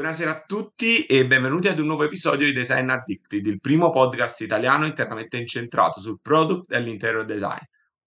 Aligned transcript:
Buonasera 0.00 0.30
a 0.30 0.44
tutti 0.46 1.04
e 1.04 1.26
benvenuti 1.26 1.68
ad 1.68 1.78
un 1.78 1.84
nuovo 1.84 2.04
episodio 2.04 2.46
di 2.46 2.54
Design 2.54 2.88
Addicted, 2.88 3.44
il 3.44 3.60
primo 3.60 3.90
podcast 3.90 4.40
italiano 4.40 4.86
interamente 4.86 5.36
incentrato 5.36 6.00
sul 6.00 6.20
product 6.22 6.72
e 6.72 6.80
l'interior 6.80 7.26
design. 7.26 7.60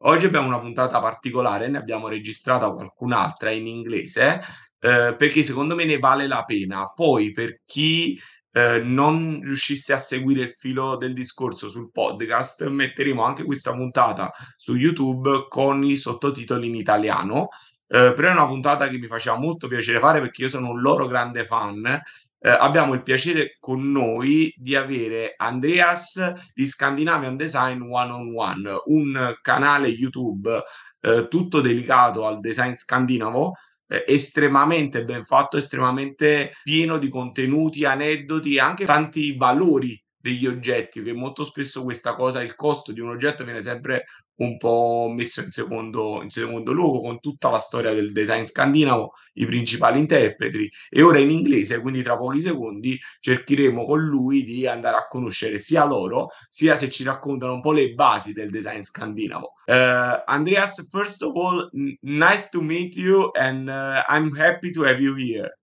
Oggi 0.06 0.25
abbiamo 0.25 0.48
una 0.48 0.57
puntata 0.57 1.00
particolare, 1.00 1.68
ne 1.68 1.78
abbiamo 1.78 2.07
registrata 2.07 2.71
qualcun'altra 2.71 3.52
in 3.52 3.68
inglese, 3.68 4.42
eh, 4.79 5.14
perché 5.16 5.43
secondo 5.43 5.75
me 5.75 5.86
ne 5.86 6.00
vale 6.00 6.25
la 6.25 6.43
pena. 6.43 6.88
Poi 6.88 7.32
per 7.32 7.60
chi 7.64 8.20
eh, 8.54 8.80
non 8.80 9.39
riuscisse 9.44 9.94
a 9.94 10.00
seguire 10.00 10.41
il 10.41 10.55
filo 10.57 10.98
del 10.98 11.14
discorso 11.14 11.70
sul 11.70 11.91
podcast, 11.91 12.68
metteremo 12.70 13.21
anche 13.21 13.44
questa 13.44 13.71
puntata 13.71 14.32
su 14.55 14.75
YouTube 14.75 15.46
con 15.48 15.84
i 15.84 15.96
sottotitoli 15.96 16.69
in 16.69 16.75
italiano. 16.75 17.50
Eh, 17.93 18.14
però 18.15 18.29
è 18.29 18.32
una 18.32 18.47
puntata 18.47 18.89
che 18.89 18.97
mi 18.97 19.06
faceva 19.06 19.38
molto 19.38 19.68
piacere 19.68 20.00
fare 20.00 20.20
perché 20.20 20.42
io 20.42 20.47
sono 20.47 20.71
un 20.71 20.82
loro 20.82 21.06
grande 21.06 21.46
fan. 21.46 21.86
Eh, 21.86 22.50
abbiamo 22.50 22.96
il 22.96 23.04
piacere 23.04 23.57
con 23.60 23.92
noi 23.92 24.52
di 24.57 24.75
avere 24.75 25.36
Andreas 25.38 26.33
di 26.56 26.66
Scandinavian 26.66 27.38
Design 27.38 27.82
One 27.82 28.11
on 28.11 28.33
One, 28.36 28.69
un 28.86 29.38
canale 29.43 29.89
YouTube 29.89 30.64
eh, 31.02 31.28
tutto 31.28 31.61
dedicato 31.61 32.25
al 32.25 32.39
design 32.39 32.73
scandinavo 32.73 33.53
eh, 33.88 34.05
estremamente 34.08 35.03
ben 35.03 35.23
fatto, 35.23 35.58
estremamente 35.58 36.53
pieno 36.64 36.97
di 36.97 37.09
contenuti, 37.09 37.86
aneddoti 37.86 38.55
e 38.55 38.59
anche 38.59 38.86
tanti 38.86 39.38
valori 39.38 40.02
degli 40.17 40.47
oggetti, 40.47 41.03
che 41.03 41.14
molto 41.14 41.44
spesso 41.44 41.83
questa 41.83 42.14
cosa, 42.14 42.41
il 42.41 42.55
costo 42.55 42.91
di 42.91 43.02
un 43.02 43.09
oggetto 43.09 43.44
viene 43.44 43.61
sempre 43.61 44.05
un 44.44 44.58
po' 44.58 45.11
messo 45.16 45.42
in 45.42 45.52
secondo, 45.52 46.22
in 46.22 46.30
secondo 46.30 46.72
luogo 46.72 47.02
con 47.02 47.20
tutta 47.20 47.50
la 47.50 47.59
storia 47.59 47.94
del 47.94 48.11
design 48.11 48.44
scandinavo, 48.44 49.11
i 49.33 49.45
principali 49.45 49.99
interpreti 49.99 50.69
e 50.89 51.02
ora 51.02 51.19
in 51.19 51.31
inglese, 51.31 51.80
quindi 51.80 52.03
tra 52.03 52.17
pochi 52.17 52.41
secondi 52.41 52.99
cercheremo 53.19 53.83
con 53.86 54.02
lui 54.02 54.44
di 54.44 54.67
andare 54.67 54.97
a 54.97 55.08
conoscere 55.08 55.58
sia 55.59 55.86
loro, 55.86 56.30
sia 56.49 56.75
se 56.75 56.89
ci 56.89 57.03
raccontano 57.03 57.53
un 57.53 57.61
po' 57.61 57.71
le 57.71 57.94
basi 57.94 58.33
del 58.33 58.49
design 58.49 58.81
scandinavo. 58.81 59.52
Uh, 59.66 60.21
Andreas, 60.25 60.88
first 60.91 61.23
of 61.23 61.36
all, 61.36 61.69
nice 62.02 62.49
to 62.49 62.61
meet 62.61 62.95
you 62.95 63.31
and 63.33 63.69
uh, 63.69 64.03
I'm 64.08 64.36
happy 64.36 64.71
to 64.71 64.83
have 64.83 64.99
you 65.02 65.16
here. 65.16 65.58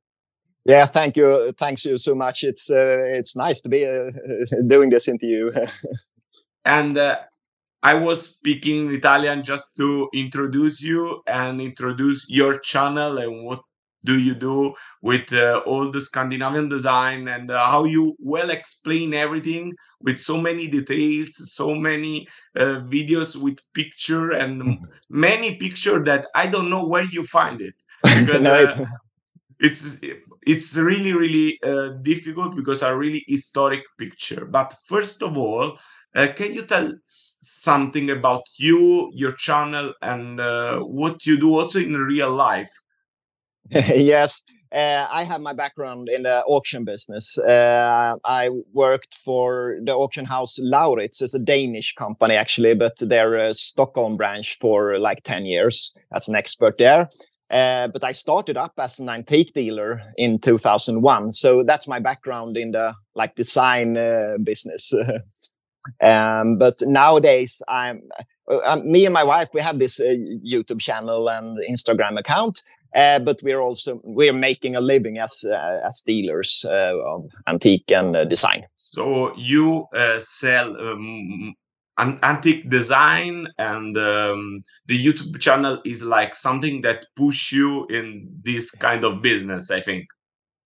Yeah, 0.64 0.86
thank 0.86 1.16
you. 1.16 1.52
Thanks 1.58 1.84
you 1.84 1.96
so 1.96 2.14
much. 2.14 2.44
It's 2.44 2.70
uh, 2.70 3.16
it's 3.16 3.34
nice 3.34 3.62
to 3.62 3.68
be 3.68 3.86
uh, 3.86 4.10
doing 4.66 4.90
this 4.90 5.08
interview. 5.08 5.50
and 6.64 6.98
uh, 6.98 7.16
I 7.82 7.94
was 7.94 8.22
speaking 8.22 8.92
Italian 8.92 9.42
just 9.42 9.76
to 9.78 10.08
introduce 10.12 10.82
you 10.82 11.22
and 11.26 11.60
introduce 11.60 12.28
your 12.28 12.58
channel 12.58 13.18
and 13.18 13.44
what 13.44 13.60
do 14.02 14.18
you 14.18 14.34
do 14.34 14.74
with 15.02 15.32
uh, 15.32 15.62
all 15.66 15.90
the 15.90 16.00
Scandinavian 16.00 16.68
design 16.68 17.28
and 17.28 17.50
uh, 17.50 17.66
how 17.66 17.84
you 17.84 18.16
well 18.18 18.50
explain 18.50 19.12
everything 19.14 19.74
with 20.00 20.18
so 20.18 20.40
many 20.40 20.68
details, 20.68 21.52
so 21.52 21.74
many 21.74 22.26
uh, 22.56 22.80
videos 22.88 23.36
with 23.36 23.58
picture 23.74 24.30
and 24.30 24.78
many 25.10 25.56
picture 25.56 26.02
that 26.04 26.26
I 26.34 26.46
don't 26.46 26.70
know 26.70 26.86
where 26.86 27.06
you 27.12 27.26
find 27.26 27.60
it 27.60 27.74
because 28.02 28.44
no, 28.44 28.54
uh, 28.54 28.84
it's 29.58 30.00
it's 30.46 30.76
really 30.76 31.12
really 31.12 31.58
uh, 31.62 31.90
difficult 32.02 32.56
because 32.56 32.82
a 32.82 32.96
really 32.96 33.24
historic 33.28 33.82
picture. 33.98 34.46
But 34.46 34.74
first 34.86 35.22
of 35.22 35.36
all 35.36 35.78
uh, 36.14 36.28
can 36.34 36.52
you 36.52 36.62
tell 36.62 36.92
something 37.04 38.10
about 38.10 38.42
you 38.58 39.10
your 39.14 39.32
channel 39.32 39.92
and 40.02 40.40
uh, 40.40 40.80
what 40.80 41.26
you 41.26 41.38
do 41.38 41.58
also 41.58 41.78
in 41.78 41.94
real 41.94 42.30
life 42.30 42.70
yes 43.70 44.42
uh, 44.72 45.08
I 45.10 45.24
have 45.24 45.40
my 45.40 45.52
background 45.52 46.08
in 46.08 46.22
the 46.22 46.44
auction 46.44 46.84
business. 46.84 47.36
Uh, 47.38 48.14
I 48.24 48.50
worked 48.72 49.14
for 49.14 49.78
the 49.82 49.92
auction 49.94 50.24
house 50.24 50.60
Lauritz. 50.60 51.20
It's 51.22 51.34
a 51.34 51.40
Danish 51.40 51.94
company, 51.94 52.34
actually, 52.34 52.74
but 52.74 52.92
they're 53.00 53.34
a 53.34 53.52
Stockholm 53.52 54.16
branch 54.16 54.56
for 54.60 55.00
like 55.00 55.24
10 55.24 55.44
years 55.44 55.92
as 56.14 56.28
an 56.28 56.36
expert 56.36 56.78
there. 56.78 57.08
Uh, 57.50 57.88
but 57.88 58.04
I 58.04 58.12
started 58.12 58.56
up 58.56 58.74
as 58.78 59.00
an 59.00 59.08
antique 59.08 59.52
dealer 59.54 60.02
in 60.16 60.38
2001. 60.38 61.32
So 61.32 61.64
that's 61.64 61.88
my 61.88 61.98
background 61.98 62.56
in 62.56 62.70
the 62.70 62.94
like 63.16 63.34
design 63.34 63.96
uh, 63.96 64.36
business. 64.40 64.92
um, 66.00 66.58
but 66.58 66.74
nowadays, 66.82 67.62
I'm 67.68 68.02
uh, 68.48 68.80
me 68.84 69.04
and 69.04 69.14
my 69.14 69.24
wife. 69.24 69.48
We 69.52 69.60
have 69.60 69.78
this 69.78 70.00
uh, 70.00 70.14
YouTube 70.44 70.80
channel 70.80 71.28
and 71.28 71.58
Instagram 71.68 72.18
account, 72.18 72.62
uh, 72.94 73.20
but 73.20 73.40
we're 73.42 73.60
also 73.60 74.00
we're 74.02 74.32
making 74.32 74.76
a 74.76 74.80
living 74.80 75.18
as 75.18 75.44
as 75.86 76.02
dealers 76.06 76.64
of 76.68 77.28
antique 77.46 77.90
and 77.90 78.28
design. 78.28 78.64
So 78.76 79.36
you 79.36 79.86
sell 80.18 80.80
um, 80.80 81.54
an 82.00 82.18
antique 82.22 82.68
design 82.70 83.46
and 83.58 83.96
um, 83.98 84.60
the 84.86 84.98
youtube 84.98 85.38
channel 85.38 85.78
is 85.84 86.02
like 86.02 86.34
something 86.34 86.80
that 86.80 87.06
push 87.14 87.52
you 87.52 87.86
in 87.88 88.26
this 88.42 88.70
kind 88.70 89.04
of 89.04 89.20
business 89.20 89.70
i 89.70 89.80
think 89.80 90.06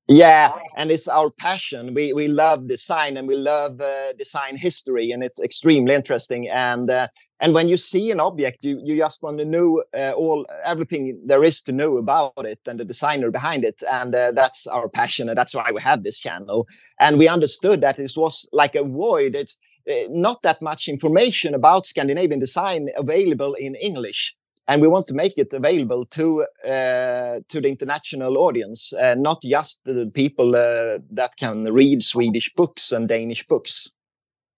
yeah 0.08 0.58
and 0.76 0.90
it's 0.90 1.08
our 1.08 1.30
passion. 1.30 1.94
We 1.94 2.12
we 2.12 2.28
love 2.28 2.68
design 2.68 3.16
and 3.16 3.26
we 3.28 3.36
love 3.36 3.80
uh, 3.80 4.12
design 4.14 4.56
history 4.56 5.12
and 5.12 5.22
it's 5.22 5.42
extremely 5.42 5.94
interesting. 5.94 6.48
And 6.48 6.90
uh, 6.90 7.08
and 7.40 7.54
when 7.54 7.68
you 7.68 7.76
see 7.76 8.10
an 8.10 8.20
object 8.20 8.64
you 8.64 8.80
you 8.84 8.96
just 8.96 9.22
want 9.22 9.38
to 9.38 9.44
know 9.44 9.82
uh, 9.96 10.12
all 10.16 10.46
everything 10.64 11.20
there 11.24 11.44
is 11.44 11.62
to 11.62 11.72
know 11.72 11.96
about 11.96 12.44
it 12.44 12.60
and 12.66 12.78
the 12.80 12.84
designer 12.84 13.30
behind 13.30 13.64
it. 13.64 13.82
And 13.90 14.14
uh, 14.14 14.32
that's 14.32 14.66
our 14.66 14.88
passion 14.88 15.28
and 15.28 15.38
that's 15.38 15.54
why 15.54 15.70
we 15.72 15.80
have 15.80 16.02
this 16.02 16.20
channel. 16.20 16.66
And 17.00 17.18
we 17.18 17.28
understood 17.28 17.80
that 17.80 17.98
it 17.98 18.12
was 18.16 18.48
like 18.52 18.74
a 18.74 18.84
void. 18.84 19.34
It's 19.34 19.58
uh, 19.88 20.08
not 20.10 20.42
that 20.42 20.60
much 20.62 20.88
information 20.88 21.54
about 21.54 21.86
Scandinavian 21.86 22.40
design 22.40 22.88
available 22.96 23.54
in 23.54 23.74
English. 23.76 24.34
And 24.66 24.80
we 24.80 24.88
want 24.88 25.04
to 25.06 25.14
make 25.14 25.36
it 25.36 25.52
available 25.52 26.06
to 26.06 26.46
uh, 26.66 27.40
to 27.48 27.60
the 27.60 27.68
international 27.68 28.38
audience, 28.38 28.94
uh, 28.94 29.14
not 29.14 29.42
just 29.42 29.84
the 29.84 30.10
people 30.14 30.56
uh, 30.56 30.98
that 31.10 31.36
can 31.36 31.64
read 31.64 32.02
Swedish 32.02 32.52
books 32.54 32.90
and 32.92 33.06
Danish 33.08 33.46
books. 33.46 33.90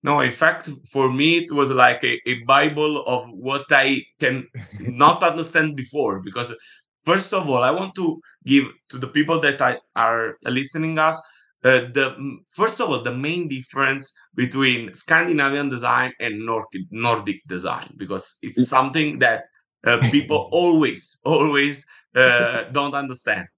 No, 0.05 0.21
in 0.21 0.31
fact, 0.31 0.71
for 0.93 1.13
me, 1.13 1.39
it 1.39 1.51
was 1.51 1.73
like 1.73 2.05
a, 2.05 2.21
a 2.27 2.45
Bible 2.45 3.03
of 3.07 3.29
what 3.33 3.65
I 3.71 4.03
can 4.21 4.47
not 4.81 5.25
understand 5.25 5.75
before. 5.75 6.21
Because 6.21 6.57
first 7.05 7.35
of 7.35 7.51
all, 7.51 7.65
I 7.65 7.73
want 7.73 7.97
to 7.97 8.21
give 8.45 8.67
to 8.91 8.99
the 8.99 9.09
people 9.09 9.41
that 9.41 9.61
I, 9.61 9.79
are 9.97 10.37
listening 10.45 11.01
us 11.01 11.21
uh, 11.65 11.81
the 11.95 12.15
first 12.55 12.81
of 12.81 12.91
all 12.91 13.03
the 13.03 13.15
main 13.15 13.49
difference 13.49 14.13
between 14.35 14.95
Scandinavian 14.95 15.69
design 15.69 16.13
and 16.21 16.47
Nordic, 16.47 16.83
Nordic 16.91 17.41
design 17.49 17.93
because 17.97 18.39
it's 18.43 18.61
mm. 18.61 18.67
something 18.67 19.19
that 19.19 19.45
uh, 19.87 19.99
people 20.11 20.49
always 20.53 21.19
always 21.25 21.87
uh, 22.15 22.65
don't 22.73 22.95
understand. 22.95 23.49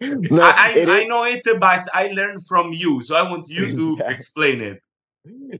No, 0.00 0.42
I, 0.42 0.84
I, 0.86 1.00
I, 1.00 1.04
know 1.04 1.24
it, 1.24 1.42
but 1.58 1.88
I 1.92 2.12
learned 2.12 2.46
from 2.46 2.72
you, 2.72 3.02
so 3.02 3.16
I 3.16 3.28
want 3.28 3.48
you 3.48 3.74
to 3.74 3.96
yeah. 4.00 4.10
explain 4.10 4.60
it. 4.60 4.80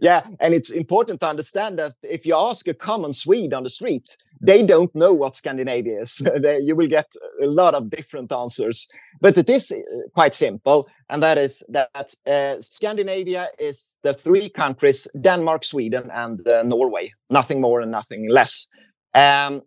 Yeah, 0.01 0.23
and 0.41 0.55
it's 0.55 0.71
important 0.71 1.21
to 1.21 1.29
understand 1.29 1.79
that 1.79 1.95
if 2.03 2.25
you 2.25 2.35
ask 2.37 2.69
a 2.69 2.75
common 2.75 3.13
Swede 3.13 3.53
on 3.53 3.65
the 3.65 3.69
street, 3.69 4.17
they 4.41 4.63
don't 4.63 4.95
know 4.95 5.13
what 5.13 5.35
Scandinavia 5.35 6.01
is. 6.01 6.23
you 6.63 6.77
will 6.77 6.87
get 6.87 7.13
a 7.43 7.47
lot 7.47 7.75
of 7.75 7.91
different 7.91 8.31
answers, 8.33 8.89
but 9.21 9.37
it 9.37 9.51
is 9.51 9.73
uh, 9.73 9.79
quite 10.15 10.35
simple, 10.35 10.89
and 11.11 11.23
that 11.23 11.39
is 11.39 11.65
that 11.69 12.15
uh, 12.27 12.61
Scandinavia 12.61 13.49
is 13.59 13.99
the 14.03 14.15
three 14.15 14.49
countries: 14.49 15.09
Denmark, 15.21 15.65
Sweden, 15.65 16.11
and 16.13 16.47
uh, 16.47 16.63
Norway. 16.63 17.13
Nothing 17.31 17.61
more 17.61 17.81
and 17.81 17.91
nothing 17.91 18.29
less. 18.31 18.69
Um, 19.15 19.63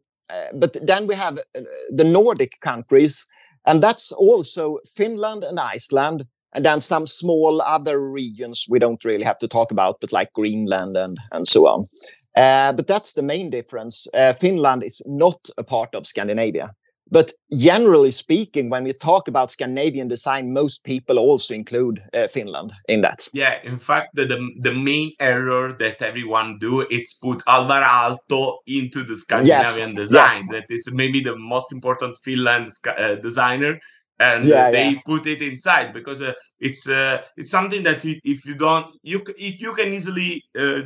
but 0.54 0.78
then 0.86 1.08
we 1.08 1.16
have 1.16 1.38
uh, 1.38 1.62
the 1.90 2.04
Nordic 2.04 2.60
countries, 2.62 3.28
and 3.66 3.82
that's 3.82 4.12
also 4.12 4.80
Finland 4.96 5.44
and 5.44 5.60
Iceland, 5.60 6.26
and 6.54 6.66
then 6.66 6.82
some 6.82 7.08
small 7.08 7.62
other 7.62 8.00
regions 8.00 8.66
we 8.70 8.80
don't 8.80 9.06
really 9.06 9.26
have 9.26 9.38
to 9.40 9.48
talk 9.48 9.72
about, 9.72 10.00
but 10.02 10.12
like 10.12 10.34
Greenland 10.34 10.98
and 10.98 11.18
and 11.32 11.48
so 11.48 11.68
on. 11.68 11.86
Uh, 12.36 12.72
but 12.74 12.88
that's 12.88 13.14
the 13.14 13.24
main 13.24 13.50
difference. 13.50 14.08
Uh, 14.14 14.34
Finland 14.34 14.84
is 14.84 15.04
not 15.06 15.50
a 15.58 15.64
part 15.64 15.96
of 15.96 16.06
Scandinavia. 16.06 16.72
But 17.12 17.34
generally 17.52 18.12
speaking, 18.12 18.70
when 18.70 18.86
we 18.86 18.94
talk 18.94 19.28
about 19.28 19.52
Scandinavian 19.52 20.08
design, 20.08 20.54
most 20.54 20.86
people 20.86 21.20
also 21.20 21.54
include 21.54 22.02
uh, 22.14 22.28
Finland 22.28 22.72
in 22.88 23.02
that. 23.02 23.28
Yeah, 23.34 23.60
in 23.64 23.78
fact, 23.78 24.16
the, 24.16 24.26
the, 24.26 24.50
the 24.62 24.74
main 24.74 25.12
error 25.20 25.74
that 25.74 26.02
everyone 26.02 26.58
do 26.60 26.88
is 26.90 27.18
put 27.22 27.44
Alvar 27.48 27.82
Aalto 27.82 28.58
into 28.66 29.04
the 29.04 29.18
Scandinavian 29.18 29.90
yes. 29.90 29.94
design. 29.94 30.48
Yes. 30.50 30.52
That 30.52 30.66
is 30.70 30.90
maybe 30.94 31.22
the 31.22 31.36
most 31.36 31.74
important 31.74 32.18
Finland 32.24 32.72
uh, 32.88 33.16
designer 33.16 33.78
and 34.22 34.46
yeah, 34.46 34.68
uh, 34.68 34.72
they 34.72 34.90
yeah. 34.92 35.00
put 35.06 35.26
it 35.26 35.42
inside 35.42 35.94
because 35.94 36.22
uh, 36.22 36.34
it's 36.60 36.88
uh, 36.88 37.22
it's 37.38 37.50
something 37.50 37.84
that 37.84 38.04
you, 38.06 38.20
if 38.24 38.46
you 38.46 38.56
don't 38.56 38.96
you 39.02 39.24
you 39.38 39.74
can 39.74 39.94
easily 39.94 40.44
uh, 40.58 40.82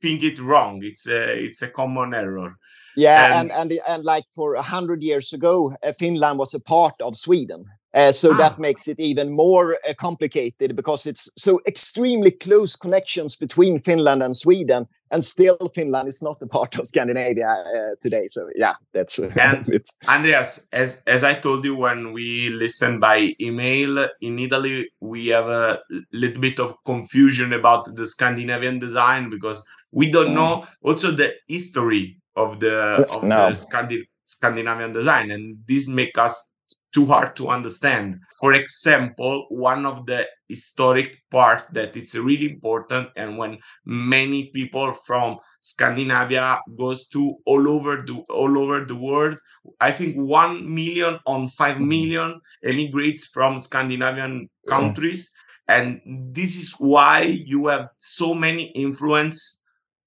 think 0.00 0.22
it 0.24 0.38
wrong 0.40 0.80
it's 0.82 1.08
a 1.08 1.44
it's 1.46 1.62
a 1.62 1.70
common 1.70 2.12
error 2.12 2.56
yeah 2.96 3.40
and 3.40 3.50
and 3.52 3.72
and, 3.72 3.80
and 3.88 4.04
like 4.04 4.24
for 4.34 4.54
a 4.54 4.62
hundred 4.62 5.02
years 5.02 5.32
ago 5.32 5.74
uh, 5.82 5.92
finland 5.92 6.38
was 6.38 6.54
a 6.54 6.60
part 6.60 6.94
of 7.00 7.16
sweden 7.16 7.64
Uh, 7.94 8.10
so 8.10 8.32
ah. 8.32 8.36
that 8.38 8.58
makes 8.58 8.88
it 8.88 8.98
even 8.98 9.34
more 9.34 9.76
uh, 9.86 9.92
complicated 9.98 10.74
because 10.74 11.06
it's 11.06 11.30
so 11.36 11.60
extremely 11.66 12.30
close 12.30 12.74
connections 12.74 13.36
between 13.36 13.80
Finland 13.80 14.22
and 14.22 14.34
Sweden, 14.34 14.88
and 15.10 15.22
still 15.22 15.58
Finland 15.74 16.08
is 16.08 16.22
not 16.22 16.40
a 16.40 16.46
part 16.46 16.78
of 16.78 16.86
Scandinavia 16.86 17.48
uh, 17.50 17.94
today. 18.00 18.26
So 18.28 18.48
yeah, 18.56 18.74
that's 18.94 19.18
and 19.18 19.68
Andreas. 20.08 20.68
As 20.72 21.02
as 21.06 21.22
I 21.22 21.34
told 21.34 21.66
you 21.66 21.76
when 21.76 22.12
we 22.12 22.48
listened 22.48 23.00
by 23.00 23.34
email 23.38 24.08
in 24.22 24.38
Italy, 24.38 24.88
we 25.00 25.26
have 25.26 25.48
a 25.48 25.80
little 26.12 26.40
bit 26.40 26.58
of 26.60 26.74
confusion 26.86 27.52
about 27.52 27.94
the 27.94 28.06
Scandinavian 28.06 28.78
design 28.78 29.28
because 29.28 29.66
we 29.90 30.10
don't 30.10 30.30
mm. 30.30 30.36
know 30.36 30.66
also 30.82 31.10
the 31.10 31.34
history 31.46 32.21
of 32.36 32.60
the 32.60 32.96
of 32.96 33.28
no. 33.28 33.48
the 33.48 33.54
Scandi- 33.54 34.06
Scandinavian 34.24 34.92
design, 34.92 35.30
and 35.30 35.58
this 35.66 35.88
make 35.88 36.16
us 36.18 36.50
too 36.92 37.06
hard 37.06 37.34
to 37.36 37.48
understand. 37.48 38.20
For 38.38 38.52
example, 38.54 39.46
one 39.48 39.86
of 39.86 40.06
the 40.06 40.26
historic 40.48 41.16
part 41.30 41.64
that 41.72 41.96
it's 41.96 42.14
really 42.14 42.50
important 42.52 43.08
and 43.16 43.38
when 43.38 43.58
many 43.86 44.50
people 44.50 44.92
from 44.92 45.38
Scandinavia 45.62 46.60
goes 46.76 47.08
to 47.08 47.36
all 47.46 47.68
over 47.68 48.04
the 48.06 48.22
all 48.30 48.58
over 48.58 48.84
the 48.84 48.96
world, 48.96 49.38
I 49.80 49.92
think 49.92 50.16
1 50.16 50.74
million 50.74 51.18
on 51.26 51.48
5 51.48 51.78
mm-hmm. 51.78 52.68
emigrates 52.68 53.28
from 53.28 53.58
Scandinavian 53.58 54.50
countries 54.68 55.30
and 55.68 56.00
this 56.34 56.56
is 56.56 56.74
why 56.78 57.22
you 57.22 57.68
have 57.68 57.88
so 57.98 58.34
many 58.34 58.64
influence. 58.72 59.61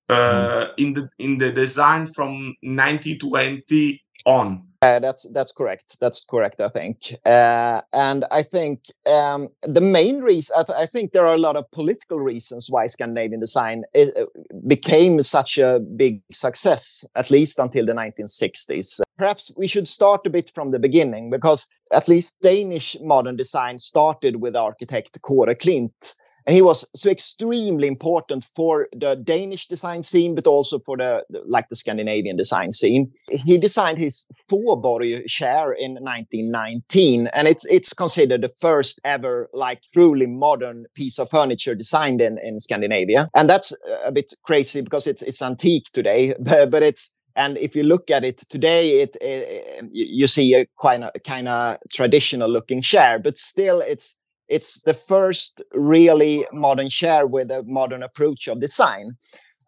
Uh, 0.10 0.68
in 0.78 0.94
the 0.94 1.10
in 1.20 1.38
the 1.38 1.52
design 1.52 2.08
from 2.08 2.56
1920 2.62 4.02
on 4.26 4.64
uh, 4.86 5.00
that's 5.00 5.28
that's 5.32 5.52
correct. 5.52 6.00
That's 6.00 6.24
correct. 6.24 6.62
I 6.62 6.70
think, 6.70 7.16
uh, 7.26 7.82
and 7.92 8.24
I 8.30 8.44
think 8.44 8.82
um, 9.08 9.50
the 9.64 9.82
main 9.82 10.22
reason. 10.22 10.56
I, 10.60 10.64
th- 10.64 10.78
I, 10.78 10.86
think 10.86 11.12
there 11.12 11.26
are 11.26 11.34
a 11.34 11.40
lot 11.40 11.56
of 11.56 11.66
political 11.72 12.20
reasons 12.20 12.68
why 12.70 12.86
Scandinavian 12.86 13.40
design 13.40 13.84
is, 13.96 14.14
uh, 14.16 14.26
became 14.68 15.24
such 15.24 15.58
a 15.58 15.80
big 15.80 16.22
success, 16.32 17.04
at 17.16 17.32
least 17.32 17.58
until 17.58 17.86
the 17.86 17.94
1960s. 17.94 19.02
Perhaps 19.18 19.52
we 19.58 19.68
should 19.68 19.88
start 19.88 20.22
a 20.26 20.30
bit 20.30 20.52
from 20.54 20.70
the 20.70 20.80
beginning, 20.80 21.32
because 21.32 21.68
at 21.92 22.08
least 22.08 22.38
Danish 22.42 22.96
modern 23.02 23.38
design 23.38 23.80
started 23.80 24.36
with 24.36 24.56
architect 24.56 25.20
Kåre 25.24 25.56
Klint, 25.56 26.16
and 26.46 26.56
he 26.56 26.62
was 26.62 26.90
so 27.00 27.10
extremely 27.10 27.88
important 27.88 28.48
for 28.56 28.88
the 28.96 29.16
Danish 29.16 29.68
design 29.68 30.04
scene, 30.04 30.36
but 30.36 30.48
also 30.48 30.80
for 30.80 30.98
the 30.98 31.24
like 31.48 31.70
the 31.70 31.76
Scandinavian 31.76 32.36
design 32.36 32.72
scene. 32.72 33.12
He 33.30 33.58
designed 33.58 33.98
his 33.98 34.28
Fåborg 34.50 35.26
chair 35.28 35.74
in 35.74 35.94
1919, 35.94 37.28
and 37.34 37.48
it's 37.48 37.66
it's 37.66 37.94
considered 37.94 38.42
the 38.42 38.50
first 38.50 39.02
ever 39.04 39.50
like 39.54 39.82
truly 39.94 40.28
modern 40.28 40.86
piece 40.94 41.18
of 41.18 41.30
furniture 41.30 41.76
designed 41.76 42.22
in 42.22 42.38
in 42.44 42.60
Scandinavia. 42.60 43.28
And 43.36 43.50
that's 43.50 43.76
a 44.04 44.12
bit 44.12 44.32
crazy 44.44 44.82
because 44.82 45.08
it's 45.08 45.24
it's 45.24 45.42
antique 45.42 45.90
today, 45.94 46.36
but, 46.40 46.70
but 46.70 46.84
it's 46.84 47.16
and 47.36 47.58
if 47.58 47.76
you 47.76 47.84
look 47.84 48.10
at 48.10 48.24
it 48.24 48.38
today, 48.38 49.02
it, 49.02 49.18
it 49.20 49.90
you 49.92 50.28
see 50.28 50.54
a 50.54 50.68
kind 50.82 51.04
of 51.04 51.12
kind 51.26 51.48
of 51.48 51.78
traditional 51.92 52.50
looking 52.50 52.82
chair, 52.82 53.20
but 53.20 53.38
still 53.38 53.82
it's 53.82 54.20
it's 54.48 54.82
the 54.82 54.94
first 54.94 55.62
really 55.74 56.46
modern 56.52 56.90
chair 56.90 57.26
with 57.28 57.52
a 57.52 57.64
modern 57.64 58.04
approach 58.04 58.48
of 58.48 58.60
design. 58.60 59.18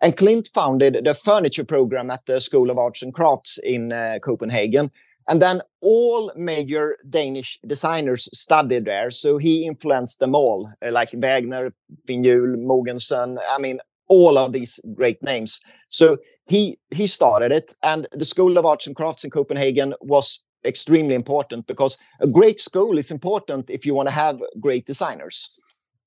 And 0.02 0.16
Klint 0.16 0.54
founded 0.54 1.00
the 1.04 1.16
furniture 1.16 1.66
program 1.66 2.12
at 2.12 2.26
the 2.28 2.40
School 2.40 2.70
of 2.70 2.78
Arts 2.78 3.02
and 3.02 3.14
Crafts 3.14 3.60
in 3.64 3.92
uh, 3.92 4.20
Copenhagen. 4.22 4.92
And 5.30 5.42
then 5.42 5.62
all 5.82 6.32
major 6.36 6.98
Danish 7.10 7.60
designers 7.66 8.30
studied 8.38 8.86
there. 8.86 9.12
So 9.12 9.38
he 9.38 9.66
influenced 9.66 10.20
them 10.20 10.36
all, 10.36 10.72
uh, 10.86 10.92
like 10.92 11.10
Wegner, 11.10 11.74
Pinjul, 12.08 12.56
Mogensen. 12.56 13.38
I 13.50 13.58
mean, 13.58 13.80
all 14.08 14.38
of 14.38 14.54
these 14.54 14.80
great 14.94 15.22
names. 15.22 15.62
So 15.90 16.18
he 16.46 16.80
he 16.92 17.08
started 17.08 17.52
it, 17.52 17.74
and 17.84 18.08
the 18.12 18.26
School 18.26 18.58
of 18.58 18.66
Arts 18.66 18.88
and 18.88 18.96
Crafts 18.96 19.24
in 19.24 19.30
Copenhagen 19.32 19.94
was 20.02 20.46
extremely 20.68 21.16
important 21.16 21.68
because 21.68 21.98
a 22.20 22.28
great 22.28 22.60
school 22.60 22.98
is 22.98 23.12
important 23.12 23.70
if 23.70 23.86
you 23.86 23.94
want 23.94 24.10
to 24.10 24.14
have 24.14 24.40
great 24.60 24.86
designers. 24.86 25.60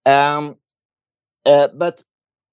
Um, 0.07 0.57
uh, 1.45 1.69
but 1.75 2.05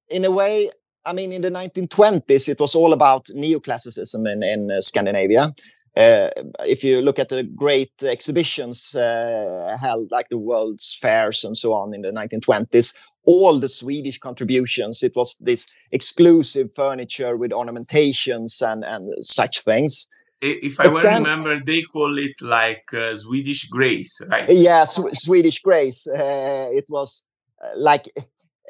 in 0.10 0.26
a 0.26 0.32
way, 0.32 0.72
I 1.06 1.14
mean, 1.14 1.32
in 1.32 1.42
the 1.42 1.52
1920s, 1.52 2.50
it 2.50 2.60
was 2.60 2.76
all 2.76 2.94
about 2.94 3.26
neoclassicism 3.28 4.32
in, 4.32 4.44
in 4.44 4.72
uh, 4.72 4.82
Scandinavia. 4.82 5.54
Uh, 5.96 6.30
if 6.60 6.84
you 6.84 7.02
look 7.02 7.18
at 7.18 7.30
the 7.30 7.44
great 7.44 7.92
exhibitions 8.04 8.94
uh, 8.96 9.76
held, 9.82 10.12
like 10.12 10.30
the 10.30 10.38
World's 10.38 10.96
Fairs 11.02 11.44
and 11.44 11.58
so 11.58 11.74
on 11.74 11.94
in 11.94 12.02
the 12.02 12.12
1920s, 12.12 12.96
all 13.24 13.60
the 13.60 13.68
Swedish 13.68 14.20
contributions, 14.20 15.02
it 15.02 15.14
was 15.16 15.38
this 15.40 15.76
exclusive 15.92 16.72
furniture 16.74 17.36
with 17.36 17.52
ornamentations 17.52 18.62
and, 18.62 18.84
and 18.86 19.14
such 19.26 19.62
things 19.62 20.08
if 20.42 20.80
I 20.80 20.88
well 20.88 21.04
then, 21.04 21.24
remember, 21.24 21.60
they 21.60 21.82
call 21.82 22.18
it 22.18 22.40
like 22.42 22.84
uh, 22.94 23.16
Swedish 23.16 23.68
Grace, 23.70 24.22
right? 24.30 24.46
Yeah, 24.50 24.86
sw- 24.86 25.14
Swedish 25.14 25.60
Grace. 25.62 26.08
Uh, 26.08 26.70
it 26.72 26.86
was 26.90 27.26
uh, 27.64 27.72
like 27.76 28.08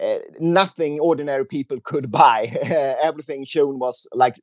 uh, 0.02 0.20
nothing 0.40 1.00
ordinary 1.00 1.46
people 1.46 1.80
could 1.84 2.12
buy. 2.12 2.46
everything 3.02 3.46
shown 3.46 3.80
was 3.80 4.08
like, 4.14 4.36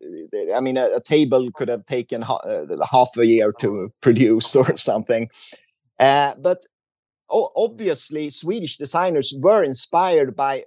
I 0.55 0.61
mean, 0.61 0.77
a, 0.77 0.97
a 0.97 1.01
table 1.01 1.51
could 1.55 1.69
have 1.69 1.87
taken 1.87 2.23
ha- 2.23 2.37
uh, 2.37 2.67
half 2.91 3.09
a 3.17 3.27
year 3.27 3.53
to 3.61 3.91
produce 4.01 4.55
or 4.57 4.77
something. 4.77 5.29
Uh, 5.99 6.35
but 6.39 6.63
obviously, 7.31 8.31
Swedish 8.31 8.77
designers 8.77 9.35
were 9.41 9.65
inspired 9.65 10.37
by 10.37 10.65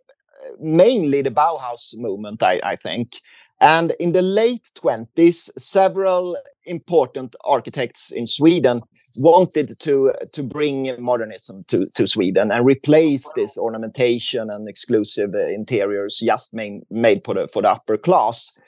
mainly 0.60 1.22
the 1.22 1.32
Bauhaus 1.32 1.96
movement, 1.98 2.42
I, 2.44 2.60
I 2.64 2.76
think. 2.76 3.18
And 3.60 3.94
in 4.00 4.12
the 4.14 4.22
late 4.22 4.70
20s, 4.76 5.50
several 5.58 6.38
important 6.66 7.36
architects 7.46 8.12
in 8.12 8.28
Sweden 8.28 8.82
wanted 9.20 9.80
to 9.80 10.14
to 10.32 10.44
bring 10.44 10.94
modernism 11.00 11.64
to, 11.68 11.88
to 11.96 12.06
Sweden 12.06 12.52
and 12.52 12.66
replace 12.66 13.32
this 13.34 13.58
ornamentation 13.58 14.50
and 14.50 14.68
exclusive 14.68 15.34
interiors 15.34 16.22
just 16.24 16.54
main, 16.54 16.86
made 16.92 17.22
for 17.26 17.34
the, 17.34 17.48
for 17.48 17.62
the 17.62 17.72
upper 17.72 17.98
class. 17.98 18.60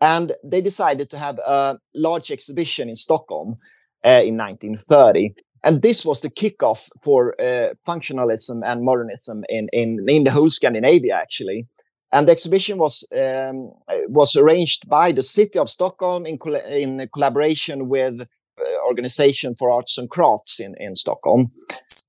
And 0.00 0.32
they 0.42 0.60
decided 0.60 1.08
to 1.10 1.18
have 1.18 1.38
a 1.38 1.78
large 1.94 2.30
exhibition 2.30 2.88
in 2.88 2.96
Stockholm 2.96 3.56
uh, 4.04 4.20
in 4.22 4.36
1930. 4.36 5.34
And 5.62 5.80
this 5.80 6.04
was 6.04 6.20
the 6.20 6.28
kickoff 6.28 6.90
for 7.02 7.34
uh, 7.40 7.72
functionalism 7.88 8.60
and 8.64 8.82
modernism 8.82 9.44
in, 9.48 9.68
in, 9.72 10.04
in 10.06 10.24
the 10.24 10.30
whole 10.30 10.50
Scandinavia, 10.50 11.14
actually. 11.14 11.66
And 12.14 12.28
the 12.28 12.32
exhibition 12.32 12.78
was 12.78 13.04
um, 13.12 13.72
was 14.08 14.36
arranged 14.36 14.88
by 14.88 15.12
the 15.12 15.22
city 15.22 15.58
of 15.58 15.68
Stockholm 15.68 16.26
in, 16.26 16.38
in 16.68 17.08
collaboration 17.12 17.88
with 17.88 18.20
uh, 18.20 18.86
organization 18.86 19.56
for 19.56 19.68
arts 19.68 19.98
and 19.98 20.08
crafts 20.08 20.60
in, 20.60 20.76
in 20.78 20.94
Stockholm. 20.94 21.50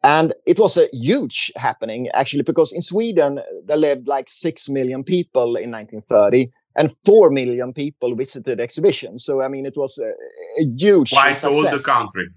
And 0.03 0.33
it 0.45 0.59
was 0.59 0.77
a 0.77 0.87
huge 0.93 1.51
happening, 1.55 2.07
actually, 2.13 2.43
because 2.43 2.71
in 2.71 2.81
Sweden, 2.81 3.39
there 3.65 3.77
lived 3.77 4.07
like 4.07 4.29
6 4.29 4.69
million 4.69 5.03
people 5.03 5.55
in 5.55 5.71
1930, 5.71 6.51
and 6.75 6.95
4 7.03 7.31
million 7.31 7.73
people 7.73 8.13
visited 8.13 8.59
the 8.59 8.63
exhibition. 8.63 9.17
So, 9.17 9.41
I 9.41 9.47
mean, 9.47 9.65
it 9.65 9.75
was 9.75 9.97
a, 9.97 10.11
a 10.61 10.65
huge 10.77 11.09
Twice 11.09 11.43
all 11.43 11.63
the 11.63 11.83
country. 11.83 12.27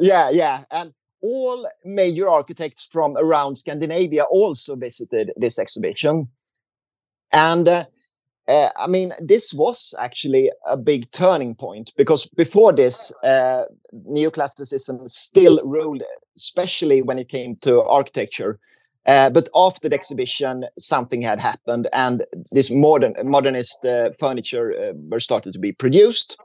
Yeah, 0.00 0.30
yeah. 0.30 0.64
And 0.70 0.94
all 1.20 1.68
major 1.84 2.26
architects 2.26 2.88
from 2.90 3.18
around 3.18 3.56
Scandinavia 3.56 4.24
also 4.30 4.76
visited 4.76 5.32
this 5.36 5.58
exhibition. 5.58 6.28
And 7.32 7.68
uh, 7.68 7.84
uh, 8.48 8.70
I 8.76 8.86
mean, 8.86 9.12
this 9.20 9.52
was 9.52 9.94
actually 9.98 10.50
a 10.66 10.76
big 10.76 11.10
turning 11.12 11.54
point 11.54 11.92
because 11.96 12.26
before 12.26 12.72
this, 12.72 13.12
uh, 13.22 13.64
neoclassicism 14.10 15.08
still 15.10 15.60
ruled, 15.64 16.02
especially 16.36 17.02
when 17.02 17.18
it 17.18 17.28
came 17.28 17.56
to 17.56 17.82
architecture. 17.82 18.58
Uh, 19.06 19.30
but 19.30 19.48
after 19.54 19.88
the 19.88 19.94
exhibition, 19.94 20.66
something 20.78 21.22
had 21.22 21.38
happened, 21.38 21.88
and 21.92 22.24
this 22.52 22.70
modern 22.70 23.14
modernist 23.24 23.84
uh, 23.84 24.10
furniture 24.18 24.72
uh, 24.72 24.92
were 25.10 25.20
started 25.20 25.52
to 25.52 25.58
be 25.58 25.72
produced. 25.72 26.38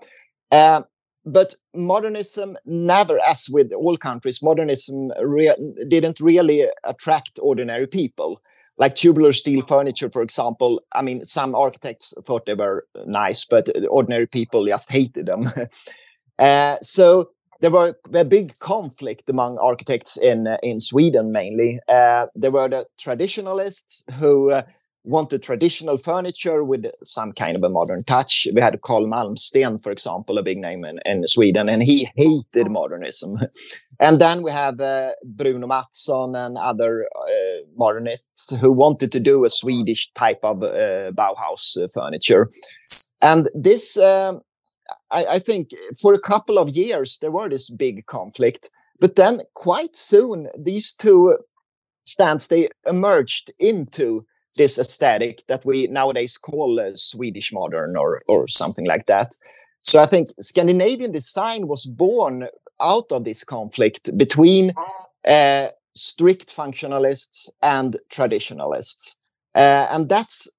Uh, 0.52 0.84
but 1.25 1.56
modernism 1.74 2.58
never, 2.66 3.20
as 3.25 3.50
with 3.52 3.72
all 3.74 3.98
countries, 3.98 4.44
modernism 4.44 5.12
rea- 5.22 5.56
didn't 5.88 6.20
really 6.20 6.68
attract 6.84 7.40
ordinary 7.42 7.88
people 7.88 8.40
like 8.77 8.96
tubular 8.96 9.32
steel 9.32 9.62
furniture, 9.62 10.10
for 10.10 10.22
example. 10.22 10.82
I 10.94 11.01
mean, 11.01 11.25
some 11.25 11.56
architects 11.56 12.13
thought 12.25 12.46
they 12.46 12.56
were 12.56 12.88
nice, 13.06 13.46
but 13.46 13.70
ordinary 13.89 14.27
people 14.27 14.65
just 14.65 14.92
hated 14.92 15.27
them. 15.27 15.46
uh, 16.39 16.77
so 16.82 17.30
there 17.62 17.72
were 17.72 17.96
a 18.13 18.25
big 18.25 18.58
conflict 18.60 19.30
among 19.30 19.58
architects 19.58 20.18
in 20.18 20.48
uh, 20.48 20.58
in 20.63 20.80
Sweden 20.80 21.32
mainly. 21.32 21.80
Uh, 21.88 22.27
there 22.36 22.51
were 22.51 22.68
the 22.68 22.86
traditionalists 22.98 24.03
who 24.20 24.51
uh, 24.51 24.63
wanted 25.04 25.44
traditional 25.44 25.98
furniture 25.98 26.64
with 26.64 26.86
some 27.04 27.34
kind 27.34 27.58
of 27.58 27.64
a 27.64 27.70
modern 27.70 28.04
touch. 28.04 28.48
We 28.54 28.62
had 28.62 28.82
Carl 28.82 29.06
Malmsten, 29.06 29.82
for 29.82 29.92
example, 29.92 30.38
a 30.38 30.44
big 30.44 30.58
name 30.58 30.86
in, 30.86 31.00
in 31.06 31.28
Sweden, 31.28 31.68
and 31.68 31.84
he 31.84 32.10
hated 32.16 32.70
modernism. 32.70 33.38
and 34.00 34.20
then 34.20 34.44
we 34.44 34.52
have 34.52 34.80
uh, 34.80 35.12
Bruno 35.24 35.68
Mattsson 35.68 36.38
and 36.38 36.58
other 36.58 37.06
uh, 37.16 37.66
modernists 37.76 38.56
who 38.56 38.72
wanted 38.72 39.12
to 39.12 39.20
do 39.20 39.44
a 39.44 39.50
Swedish 39.50 40.12
type 40.14 40.40
of 40.44 40.64
uh, 40.64 41.12
Bauhaus 41.12 41.78
uh, 41.82 41.88
furniture. 41.94 42.50
And 43.22 43.50
this, 43.54 43.98
um, 43.98 44.42
I, 45.12 45.26
I 45.26 45.40
think, 45.40 45.72
for 46.02 46.14
a 46.14 46.22
couple 46.22 46.58
of 46.58 46.70
years, 46.70 47.20
there 47.22 47.32
were 47.32 47.50
this 47.50 47.70
big 47.70 48.06
conflict. 48.06 48.70
But 49.00 49.16
then 49.18 49.42
quite 49.54 49.98
soon, 49.98 50.48
these 50.58 50.96
two 50.96 51.38
stands, 52.06 52.48
they 52.48 52.70
emerged 52.86 53.52
into 53.60 54.26
this 54.56 54.78
aesthetic 54.80 55.46
that 55.48 55.66
we 55.66 55.88
nowadays 55.88 56.38
call 56.38 56.80
uh, 56.80 56.92
Swedish 56.96 57.52
modern 57.54 57.96
or 57.98 58.22
or 58.28 58.48
something 58.48 58.86
like 58.86 59.06
that. 59.08 59.34
So 59.82 60.02
I 60.02 60.06
think 60.06 60.30
Scandinavian 60.40 61.12
design 61.12 61.68
was 61.68 61.86
born 61.86 62.48
out 62.82 63.12
of 63.12 63.24
this 63.24 63.44
conflict 63.44 64.16
between 64.18 64.74
uh, 65.28 65.68
strict 65.96 66.56
functionalists 66.56 67.50
and 67.62 67.98
traditionalists, 68.10 69.20
uh, 69.56 69.88
and 69.90 70.10
that's 70.10 70.50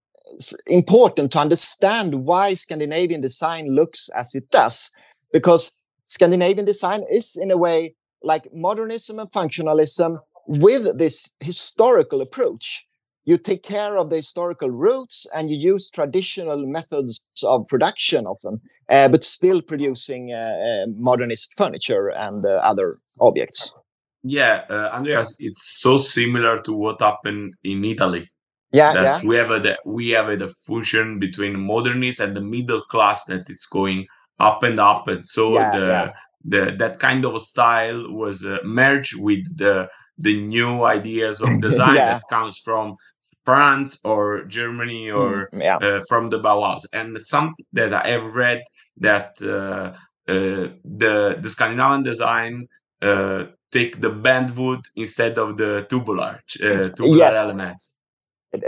important 0.66 1.32
to 1.32 1.38
understand 1.38 2.14
why 2.26 2.54
Scandinavian 2.54 3.20
design 3.20 3.68
looks 3.68 4.08
as 4.16 4.34
it 4.34 4.50
does, 4.50 4.90
because 5.32 5.80
Scandinavian 6.06 6.66
design 6.66 7.04
is 7.10 7.38
in 7.40 7.50
a 7.50 7.56
way 7.56 7.94
like 8.22 8.48
modernism 8.52 9.18
and 9.18 9.30
functionalism 9.30 10.18
with 10.46 10.98
this 10.98 11.32
historical 11.40 12.20
approach 12.20 12.84
you 13.24 13.38
take 13.38 13.62
care 13.62 13.96
of 13.96 14.10
the 14.10 14.16
historical 14.16 14.70
roots 14.70 15.26
and 15.34 15.50
you 15.50 15.56
use 15.56 15.90
traditional 15.90 16.66
methods 16.66 17.20
of 17.42 17.66
production 17.68 18.26
of 18.26 18.36
them, 18.42 18.60
uh, 18.90 19.08
but 19.08 19.24
still 19.24 19.62
producing 19.62 20.32
uh, 20.32 20.86
modernist 20.96 21.54
furniture 21.56 22.08
and 22.08 22.44
uh, 22.44 22.60
other 22.62 22.96
objects. 23.20 23.74
Yeah, 24.22 24.64
uh, 24.70 24.90
Andreas, 24.92 25.36
it's 25.38 25.80
so 25.80 25.96
similar 25.96 26.58
to 26.62 26.72
what 26.72 27.00
happened 27.00 27.54
in 27.62 27.84
Italy. 27.84 28.30
Yeah, 28.72 28.94
yeah. 28.94 29.20
We 29.24 29.36
have 29.36 29.50
a 29.50 29.76
we 29.84 30.10
have 30.10 30.28
a, 30.28 30.36
the 30.36 30.48
fusion 30.48 31.20
between 31.20 31.60
modernist 31.60 32.20
and 32.20 32.36
the 32.36 32.40
middle 32.40 32.80
class 32.80 33.24
that 33.26 33.48
it's 33.48 33.68
going 33.68 34.06
up 34.40 34.64
and 34.64 34.80
up, 34.80 35.06
and 35.06 35.24
so 35.24 35.54
yeah, 35.54 35.70
the 35.70 35.86
yeah. 35.86 36.12
the 36.44 36.76
that 36.78 36.98
kind 36.98 37.24
of 37.24 37.40
style 37.40 38.12
was 38.12 38.44
uh, 38.44 38.58
merged 38.64 39.14
with 39.16 39.44
the 39.56 39.88
the 40.18 40.40
new 40.40 40.84
ideas 40.84 41.40
of 41.40 41.60
design 41.60 41.94
yeah. 41.94 42.14
that 42.14 42.22
comes 42.28 42.58
from 42.58 42.96
France 43.44 44.00
or 44.04 44.44
Germany 44.44 45.06
mm, 45.06 45.16
or 45.16 45.48
yeah. 45.58 45.76
uh, 45.76 46.00
from 46.08 46.30
the 46.30 46.40
Bauhaus. 46.40 46.86
And 46.92 47.18
some 47.18 47.54
that 47.72 47.92
I 47.92 48.08
have 48.08 48.24
read 48.34 48.62
that 48.98 49.36
uh, 49.42 49.96
uh, 50.28 50.68
the 50.84 51.38
the 51.40 51.50
Scandinavian 51.50 52.02
design 52.02 52.68
uh, 53.02 53.46
take 53.70 54.00
the 54.00 54.10
bentwood 54.10 54.80
instead 54.96 55.38
of 55.38 55.58
the 55.58 55.86
tubular 55.90 56.40
uh, 56.62 56.88
tubular 56.96 57.18
yes. 57.18 57.36
elements. 57.36 57.90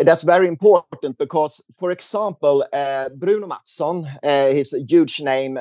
That's 0.00 0.24
very 0.24 0.48
important 0.48 1.16
because, 1.16 1.64
for 1.78 1.92
example, 1.92 2.64
uh, 2.72 3.08
Bruno 3.16 3.46
Mattsson, 3.46 4.04
he's 4.52 4.74
a 4.74 4.82
huge 4.82 5.20
name 5.20 5.54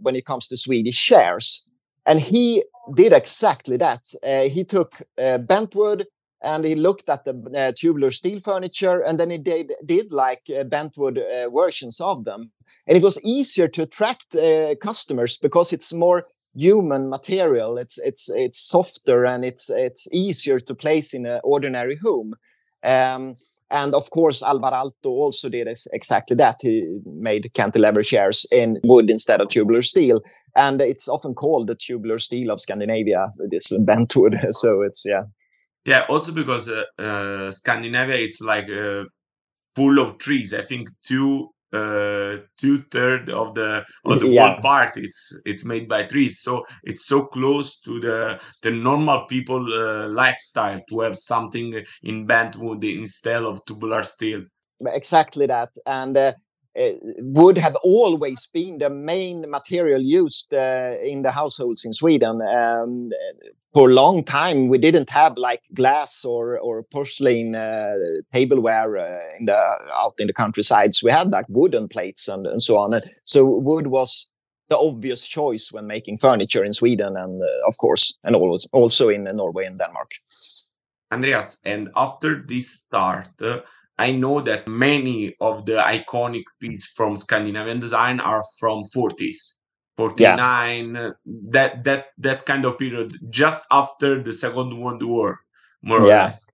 when 0.00 0.16
it 0.16 0.26
comes 0.26 0.48
to 0.48 0.56
Swedish 0.56 0.96
shares, 0.96 1.68
and 2.04 2.20
he 2.20 2.64
did 2.92 3.12
exactly 3.12 3.76
that. 3.76 4.02
he 4.52 4.64
took 4.64 5.00
bentwood 5.46 6.06
and 6.42 6.64
he 6.64 6.74
looked 6.74 7.08
at 7.08 7.24
the 7.24 7.34
uh, 7.56 7.72
tubular 7.76 8.10
steel 8.10 8.40
furniture 8.40 9.00
and 9.00 9.18
then 9.18 9.30
he 9.30 9.38
did, 9.38 9.72
did 9.84 10.12
like 10.12 10.42
uh, 10.50 10.64
bentwood 10.64 11.18
uh, 11.18 11.48
versions 11.50 12.00
of 12.00 12.24
them. 12.24 12.50
And 12.88 12.96
it 12.96 13.02
was 13.02 13.22
easier 13.24 13.68
to 13.68 13.82
attract 13.82 14.36
customers 14.80 15.38
because 15.38 15.72
it's 15.72 15.92
more 15.92 16.26
human 16.54 17.08
material. 17.08 17.78
It's 17.78 17.98
it's 17.98 18.30
it's 18.30 18.58
softer 18.58 19.24
and 19.24 19.44
it's 19.44 19.70
it's 19.70 20.08
easier 20.12 20.58
to 20.60 20.74
place 20.74 21.14
in 21.14 21.26
an 21.26 21.40
ordinary 21.44 21.96
home. 21.96 22.34
Um, 22.84 23.34
and 23.70 23.94
of 23.94 24.10
course 24.10 24.42
alvar 24.42 24.72
aalto 24.72 25.10
also 25.10 25.48
did 25.48 25.68
exactly 25.92 26.36
that. 26.36 26.56
He 26.62 26.98
made 27.06 27.52
cantilever 27.54 28.02
chairs 28.02 28.46
in 28.50 28.80
wood 28.82 29.10
instead 29.10 29.40
of 29.40 29.48
tubular 29.48 29.82
steel. 29.82 30.20
And 30.56 30.80
it's 30.80 31.08
often 31.08 31.34
called 31.34 31.68
the 31.68 31.76
tubular 31.76 32.18
steel 32.18 32.50
of 32.50 32.60
scandinavia 32.60 33.30
this 33.50 33.72
bentwood. 33.78 34.36
So 34.52 34.82
it's 34.82 35.04
yeah 35.06 35.24
yeah, 35.84 36.06
also 36.08 36.32
because 36.32 36.68
uh, 36.68 36.84
uh, 36.98 37.50
Scandinavia 37.50 38.16
it's 38.16 38.40
like 38.40 38.68
uh, 38.70 39.04
full 39.74 39.98
of 39.98 40.18
trees. 40.18 40.54
I 40.54 40.62
think 40.62 40.88
two 41.02 41.48
uh, 41.72 42.36
two 42.58 42.82
third 42.90 43.30
of 43.30 43.54
the 43.54 43.84
of 44.04 44.20
the 44.20 44.28
yeah. 44.28 44.50
world 44.50 44.62
part 44.62 44.96
it's 44.96 45.40
it's 45.44 45.64
made 45.64 45.88
by 45.88 46.04
trees. 46.04 46.40
So 46.40 46.64
it's 46.84 47.06
so 47.06 47.26
close 47.26 47.80
to 47.80 47.98
the 47.98 48.40
the 48.62 48.70
normal 48.70 49.26
people 49.26 49.72
uh, 49.72 50.08
lifestyle 50.08 50.80
to 50.88 51.00
have 51.00 51.16
something 51.16 51.82
in 52.02 52.26
bentwood 52.26 52.84
instead 52.84 53.42
of 53.42 53.64
tubular 53.64 54.02
steel. 54.04 54.42
Exactly 54.84 55.46
that, 55.46 55.70
and 55.86 56.16
uh, 56.16 56.32
wood 56.74 57.58
have 57.58 57.76
always 57.82 58.48
been 58.52 58.78
the 58.78 58.90
main 58.90 59.50
material 59.50 60.00
used 60.00 60.54
uh, 60.54 60.94
in 61.02 61.22
the 61.22 61.30
households 61.30 61.84
in 61.84 61.92
Sweden. 61.92 62.40
Um, 62.42 63.10
for 63.72 63.90
a 63.90 63.94
long 63.94 64.24
time, 64.24 64.68
we 64.68 64.78
didn't 64.78 65.10
have 65.10 65.36
like 65.36 65.62
glass 65.74 66.24
or 66.24 66.58
or 66.58 66.82
porcelain 66.82 67.54
uh, 67.54 67.94
tableware 68.32 68.98
uh, 68.98 69.20
in 69.38 69.46
the 69.46 69.56
out 69.94 70.14
in 70.18 70.26
the 70.26 70.32
countrysides. 70.32 71.02
We 71.02 71.10
had 71.10 71.30
like 71.30 71.46
wooden 71.48 71.88
plates 71.88 72.28
and, 72.28 72.46
and 72.46 72.62
so 72.62 72.76
on. 72.78 73.00
So 73.24 73.46
wood 73.46 73.86
was 73.86 74.30
the 74.68 74.78
obvious 74.78 75.26
choice 75.26 75.72
when 75.72 75.86
making 75.86 76.18
furniture 76.18 76.64
in 76.64 76.72
Sweden 76.72 77.16
and 77.16 77.42
of 77.66 77.76
course, 77.78 78.16
and 78.24 78.36
always 78.36 78.66
also 78.72 79.08
in 79.08 79.24
Norway 79.24 79.66
and 79.66 79.78
Denmark. 79.78 80.10
Andreas, 81.10 81.60
and 81.64 81.90
after 81.94 82.36
this 82.48 82.84
start, 82.84 83.28
I 83.98 84.12
know 84.12 84.40
that 84.40 84.66
many 84.66 85.34
of 85.40 85.66
the 85.66 85.76
iconic 85.76 86.42
pieces 86.60 86.92
from 86.96 87.16
Scandinavian 87.16 87.80
design 87.80 88.20
are 88.20 88.42
from 88.58 88.84
40s, 88.94 89.56
49, 89.96 90.94
yeah. 90.94 91.10
that 91.50 91.84
that 91.84 92.06
that 92.18 92.44
kind 92.46 92.64
of 92.64 92.78
period, 92.78 93.10
just 93.30 93.66
after 93.70 94.22
the 94.22 94.32
Second 94.32 94.78
World 94.78 95.02
War, 95.02 95.40
more 95.82 96.00
or 96.00 96.06
less. 96.06 96.48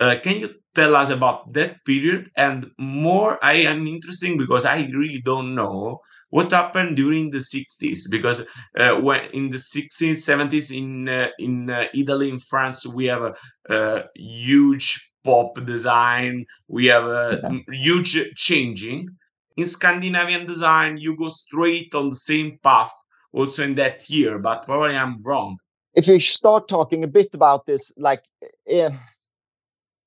Uh, 0.00 0.16
can 0.22 0.38
you 0.38 0.50
tell 0.74 0.94
us 0.94 1.10
about 1.10 1.52
that 1.52 1.84
period 1.84 2.30
and 2.36 2.70
more? 2.78 3.38
I 3.42 3.54
am 3.54 3.86
interesting 3.86 4.38
because 4.38 4.64
I 4.64 4.86
really 4.92 5.20
don't 5.24 5.54
know 5.54 6.00
what 6.30 6.52
happened 6.52 6.96
during 6.96 7.30
the 7.30 7.38
60s 7.38 8.08
because 8.08 8.46
uh, 8.78 9.00
when 9.00 9.24
in 9.32 9.50
the 9.50 9.58
60s 9.58 10.22
70s 10.22 10.76
in 10.76 11.08
uh, 11.08 11.28
in 11.38 11.68
uh, 11.68 11.86
italy 11.94 12.30
in 12.30 12.38
france 12.38 12.86
we 12.86 13.06
have 13.06 13.22
a, 13.22 13.34
a, 13.68 14.04
huge 14.14 15.09
pop 15.24 15.54
design. 15.64 16.46
We 16.68 16.86
have 16.86 17.04
a 17.04 17.42
huge 17.70 18.16
changing. 18.36 19.08
In 19.56 19.66
Scandinavian 19.66 20.46
design, 20.46 20.96
you 20.98 21.16
go 21.16 21.28
straight 21.28 21.94
on 21.94 22.10
the 22.10 22.16
same 22.16 22.58
path 22.62 22.92
also 23.32 23.62
in 23.62 23.74
that 23.76 24.08
year, 24.08 24.38
but 24.38 24.64
probably 24.64 24.96
I'm 24.96 25.22
wrong. 25.22 25.56
If 25.94 26.06
you 26.06 26.20
start 26.20 26.68
talking 26.68 27.04
a 27.04 27.08
bit 27.08 27.34
about 27.34 27.66
this, 27.66 27.92
like 27.98 28.24
uh, 28.72 28.90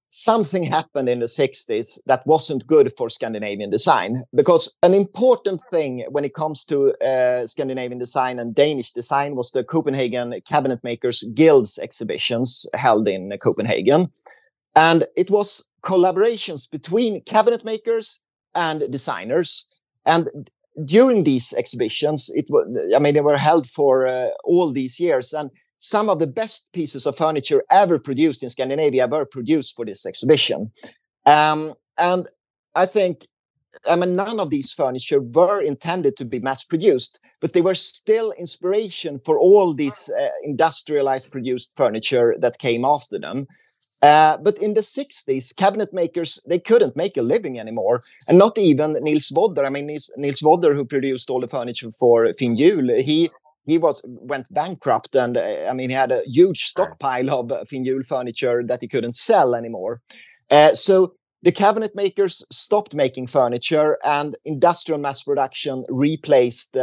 something 0.09 0.63
happened 0.63 1.09
in 1.09 1.19
the 1.19 1.25
60s 1.25 1.99
that 2.05 2.25
wasn't 2.25 2.67
good 2.67 2.93
for 2.97 3.09
Scandinavian 3.09 3.69
design, 3.69 4.23
because 4.33 4.77
an 4.81 4.93
important 4.93 5.61
thing 5.71 6.05
when 6.09 6.23
it 6.23 6.33
comes 6.33 6.63
to 6.65 6.93
uh, 7.05 7.45
Scandinavian 7.47 7.99
design 7.99 8.39
and 8.39 8.55
Danish 8.55 8.91
design 8.91 9.35
was 9.35 9.51
the 9.51 9.63
Copenhagen 9.63 10.33
Cabinet 10.47 10.83
Makers 10.83 11.23
Guilds 11.35 11.79
exhibitions 11.79 12.65
held 12.73 13.07
in 13.07 13.31
Copenhagen. 13.43 14.09
And 14.75 15.05
it 15.15 15.29
was 15.29 15.67
collaborations 15.83 16.69
between 16.69 17.21
cabinet 17.23 17.63
makers 17.63 18.23
and 18.55 18.81
designers. 18.91 19.69
And 20.05 20.49
during 20.85 21.23
these 21.23 21.53
exhibitions, 21.53 22.31
it 22.33 22.47
was, 22.49 22.65
I 22.95 22.99
mean, 22.99 23.13
they 23.13 23.21
were 23.21 23.37
held 23.37 23.67
for 23.67 24.07
uh, 24.07 24.29
all 24.43 24.71
these 24.71 24.99
years. 24.99 25.33
And 25.33 25.51
some 25.77 26.09
of 26.09 26.19
the 26.19 26.27
best 26.27 26.71
pieces 26.73 27.05
of 27.05 27.17
furniture 27.17 27.63
ever 27.69 27.99
produced 27.99 28.41
in 28.41 28.49
Scandinavia 28.49 29.07
were 29.07 29.25
produced 29.25 29.75
for 29.75 29.85
this 29.85 30.05
exhibition. 30.05 30.71
Um, 31.25 31.73
and 31.97 32.27
I 32.73 32.85
think, 32.85 33.27
I 33.85 33.95
mean, 33.95 34.15
none 34.15 34.39
of 34.39 34.49
these 34.49 34.73
furniture 34.73 35.21
were 35.21 35.61
intended 35.61 36.15
to 36.17 36.25
be 36.25 36.39
mass 36.39 36.63
produced, 36.63 37.19
but 37.41 37.53
they 37.53 37.61
were 37.61 37.75
still 37.75 38.31
inspiration 38.31 39.19
for 39.25 39.37
all 39.37 39.73
these 39.73 40.09
uh, 40.17 40.29
industrialized 40.43 41.31
produced 41.31 41.73
furniture 41.75 42.35
that 42.39 42.59
came 42.59 42.85
after 42.85 43.19
them. 43.19 43.47
Uh, 44.03 44.35
but 44.37 44.57
in 44.57 44.73
the 44.73 44.81
60s, 44.81 45.55
cabinet 45.55 45.93
makers, 45.93 46.43
they 46.45 46.59
couldn't 46.59 46.97
make 46.97 47.15
a 47.15 47.21
living 47.21 47.57
anymore. 47.57 48.01
And 48.27 48.37
not 48.37 48.57
even 48.57 48.93
Niels 49.01 49.29
Vodder. 49.29 49.65
I 49.65 49.69
mean, 49.69 49.87
Niels, 49.87 50.11
Niels 50.17 50.41
Vodder, 50.41 50.75
who 50.75 50.83
produced 50.83 51.29
all 51.29 51.39
the 51.39 51.47
furniture 51.47 51.89
for 51.91 52.31
Finn 52.33 52.57
Juhl, 52.57 53.01
he 53.01 53.29
he 53.65 53.77
was 53.77 54.05
went 54.21 54.53
bankrupt 54.53 55.15
and 55.15 55.37
uh, 55.37 55.67
I 55.69 55.73
mean 55.73 55.89
he 55.89 55.95
had 55.95 56.11
a 56.11 56.21
huge 56.25 56.65
stockpile 56.65 57.29
of 57.29 57.69
Finn 57.69 57.85
Juhl 57.85 58.05
furniture 58.05 58.61
that 58.65 58.81
he 58.81 58.89
couldn't 58.89 59.15
sell 59.15 59.55
anymore. 59.55 60.01
Uh, 60.51 60.75
so 60.75 61.13
the 61.43 61.51
cabinet 61.53 61.95
makers 61.95 62.45
stopped 62.51 62.93
making 62.93 63.27
furniture 63.27 63.97
and 64.03 64.35
industrial 64.43 64.99
mass 64.99 65.23
production 65.23 65.85
replaced 65.87 66.75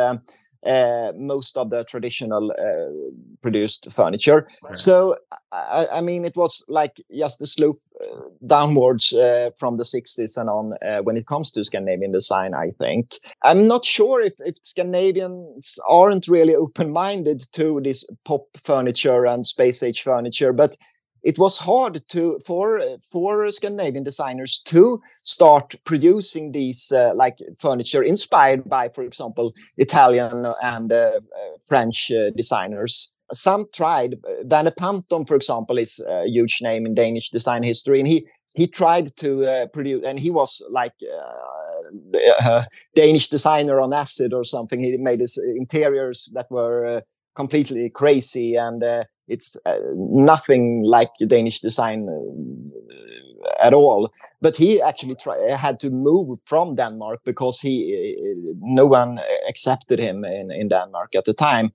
uh, 0.66 1.12
most 1.16 1.56
of 1.56 1.70
the 1.70 1.84
traditional 1.84 2.50
uh, 2.50 3.10
produced 3.42 3.90
furniture. 3.90 4.46
Right. 4.62 4.76
So, 4.76 5.16
I, 5.52 5.86
I, 5.94 6.00
mean, 6.00 6.24
it 6.24 6.36
was 6.36 6.64
like 6.68 7.00
just 7.16 7.42
a 7.42 7.46
slope 7.46 7.78
uh, 8.00 8.20
downwards 8.46 9.12
uh, 9.12 9.50
from 9.58 9.78
the 9.78 9.84
60s 9.84 10.36
and 10.36 10.50
on 10.50 10.74
uh, 10.86 11.02
when 11.02 11.16
it 11.16 11.26
comes 11.26 11.50
to 11.52 11.64
Scandinavian 11.64 12.12
design, 12.12 12.54
I 12.54 12.70
think. 12.78 13.14
I'm 13.42 13.66
not 13.66 13.84
sure 13.84 14.20
if, 14.20 14.34
if 14.40 14.56
Scandinavians 14.62 15.78
aren't 15.88 16.28
really 16.28 16.54
open 16.54 16.92
minded 16.92 17.42
to 17.52 17.80
this 17.82 18.08
pop 18.24 18.42
furniture 18.54 19.26
and 19.26 19.46
space 19.46 19.82
age 19.82 20.02
furniture, 20.02 20.52
but 20.52 20.76
it 21.22 21.38
was 21.38 21.58
hard 21.58 22.06
to 22.08 22.38
for 22.46 22.80
for 23.10 23.50
Scandinavian 23.50 24.04
designers 24.04 24.60
to 24.66 25.00
start 25.12 25.74
producing 25.84 26.52
these 26.52 26.92
uh, 26.92 27.12
like 27.14 27.38
furniture 27.58 28.02
inspired 28.02 28.68
by, 28.68 28.88
for 28.88 29.04
example, 29.04 29.52
Italian 29.76 30.46
and 30.62 30.92
uh, 30.92 30.96
uh 30.96 31.20
French 31.66 32.10
uh, 32.10 32.30
designers. 32.36 33.14
Some 33.32 33.66
tried. 33.72 34.16
Verner 34.44 34.72
Panton, 34.72 35.24
for 35.24 35.36
example, 35.36 35.78
is 35.78 36.04
a 36.08 36.26
huge 36.26 36.58
name 36.62 36.84
in 36.84 36.94
Danish 36.94 37.30
design 37.30 37.62
history, 37.62 38.00
and 38.00 38.08
he 38.08 38.26
he 38.56 38.66
tried 38.66 39.16
to 39.18 39.44
uh, 39.44 39.66
produce, 39.66 40.02
and 40.04 40.18
he 40.18 40.30
was 40.30 40.66
like 40.70 40.94
uh, 41.02 42.44
a 42.44 42.66
Danish 42.96 43.28
designer 43.28 43.80
on 43.80 43.92
acid 43.92 44.32
or 44.32 44.44
something. 44.44 44.82
He 44.82 44.96
made 44.96 45.20
his 45.20 45.38
interiors 45.38 46.32
that 46.34 46.50
were 46.50 47.02
completely 47.36 47.88
crazy 47.90 48.56
and 48.56 48.82
it's 49.30 49.56
uh, 49.64 49.74
nothing 49.94 50.82
like 50.84 51.10
Danish 51.26 51.60
design 51.60 52.08
uh, 52.08 53.66
at 53.66 53.72
all. 53.72 54.10
But 54.42 54.56
he 54.56 54.80
actually 54.80 55.16
try, 55.16 55.36
had 55.50 55.78
to 55.80 55.90
move 55.90 56.38
from 56.46 56.74
Denmark 56.74 57.20
because 57.24 57.60
he 57.60 58.16
uh, 58.18 58.54
no 58.60 58.86
one 58.86 59.20
accepted 59.48 59.98
him 59.98 60.24
in, 60.24 60.50
in 60.50 60.68
Denmark 60.68 61.14
at 61.14 61.24
the 61.24 61.34
time. 61.34 61.70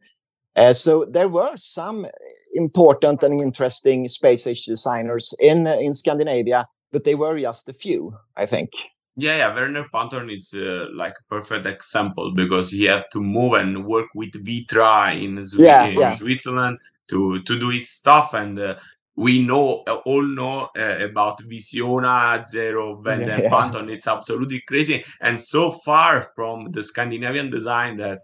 Uh, 0.56 0.74
so 0.74 1.06
there 1.06 1.30
were 1.30 1.52
some 1.56 2.08
important 2.54 3.24
and 3.24 3.42
interesting 3.42 4.08
space 4.08 4.48
age 4.48 4.66
designers 4.66 5.34
in 5.40 5.68
in 5.68 5.94
Scandinavia, 5.94 6.68
but 6.92 7.04
they 7.04 7.16
were 7.16 7.38
just 7.38 7.70
a 7.70 7.74
few, 7.74 8.14
I 8.38 8.46
think. 8.46 8.70
Yeah, 9.18 9.38
yeah. 9.38 9.54
Verner 9.54 9.86
Panton 9.94 10.30
is 10.30 10.54
uh, 10.54 10.88
like 10.94 11.14
a 11.20 11.36
perfect 11.36 11.66
example 11.66 12.34
because 12.36 12.72
he 12.72 12.86
had 12.86 13.04
to 13.12 13.20
move 13.20 13.54
and 13.54 13.86
work 13.86 14.08
with 14.16 14.32
Vitra 14.46 15.14
in, 15.14 15.42
yeah, 15.58 15.86
in 15.86 16.00
yeah. 16.00 16.12
Switzerland 16.12 16.80
to 17.08 17.42
to 17.44 17.60
do 17.60 17.70
his 17.70 17.90
stuff 17.90 18.34
and 18.34 18.60
uh, 18.60 18.76
we 19.16 19.42
know 19.42 19.84
uh, 19.88 19.96
all 20.06 20.24
know 20.24 20.70
uh, 20.78 20.98
about 21.00 21.40
Visiona 21.44 22.46
Zero 22.46 23.02
Van 23.02 23.22
yeah, 23.22 23.42
yeah. 23.42 23.50
Panton. 23.50 23.90
It's 23.90 24.08
absolutely 24.08 24.62
crazy 24.62 25.04
and 25.22 25.40
so 25.40 25.72
far 25.72 26.28
from 26.36 26.72
the 26.72 26.84
Scandinavian 26.84 27.50
design 27.50 27.96
that 27.98 28.24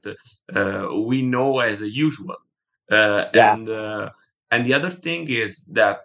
uh, 0.54 0.90
we 1.08 1.22
know 1.22 1.60
as 1.60 1.82
usual. 1.82 2.36
Uh, 2.90 3.26
yeah. 3.34 3.54
And 3.54 3.70
uh, 3.70 4.10
and 4.52 4.66
the 4.66 4.74
other 4.74 4.90
thing 4.90 5.30
is 5.30 5.64
that 5.72 6.02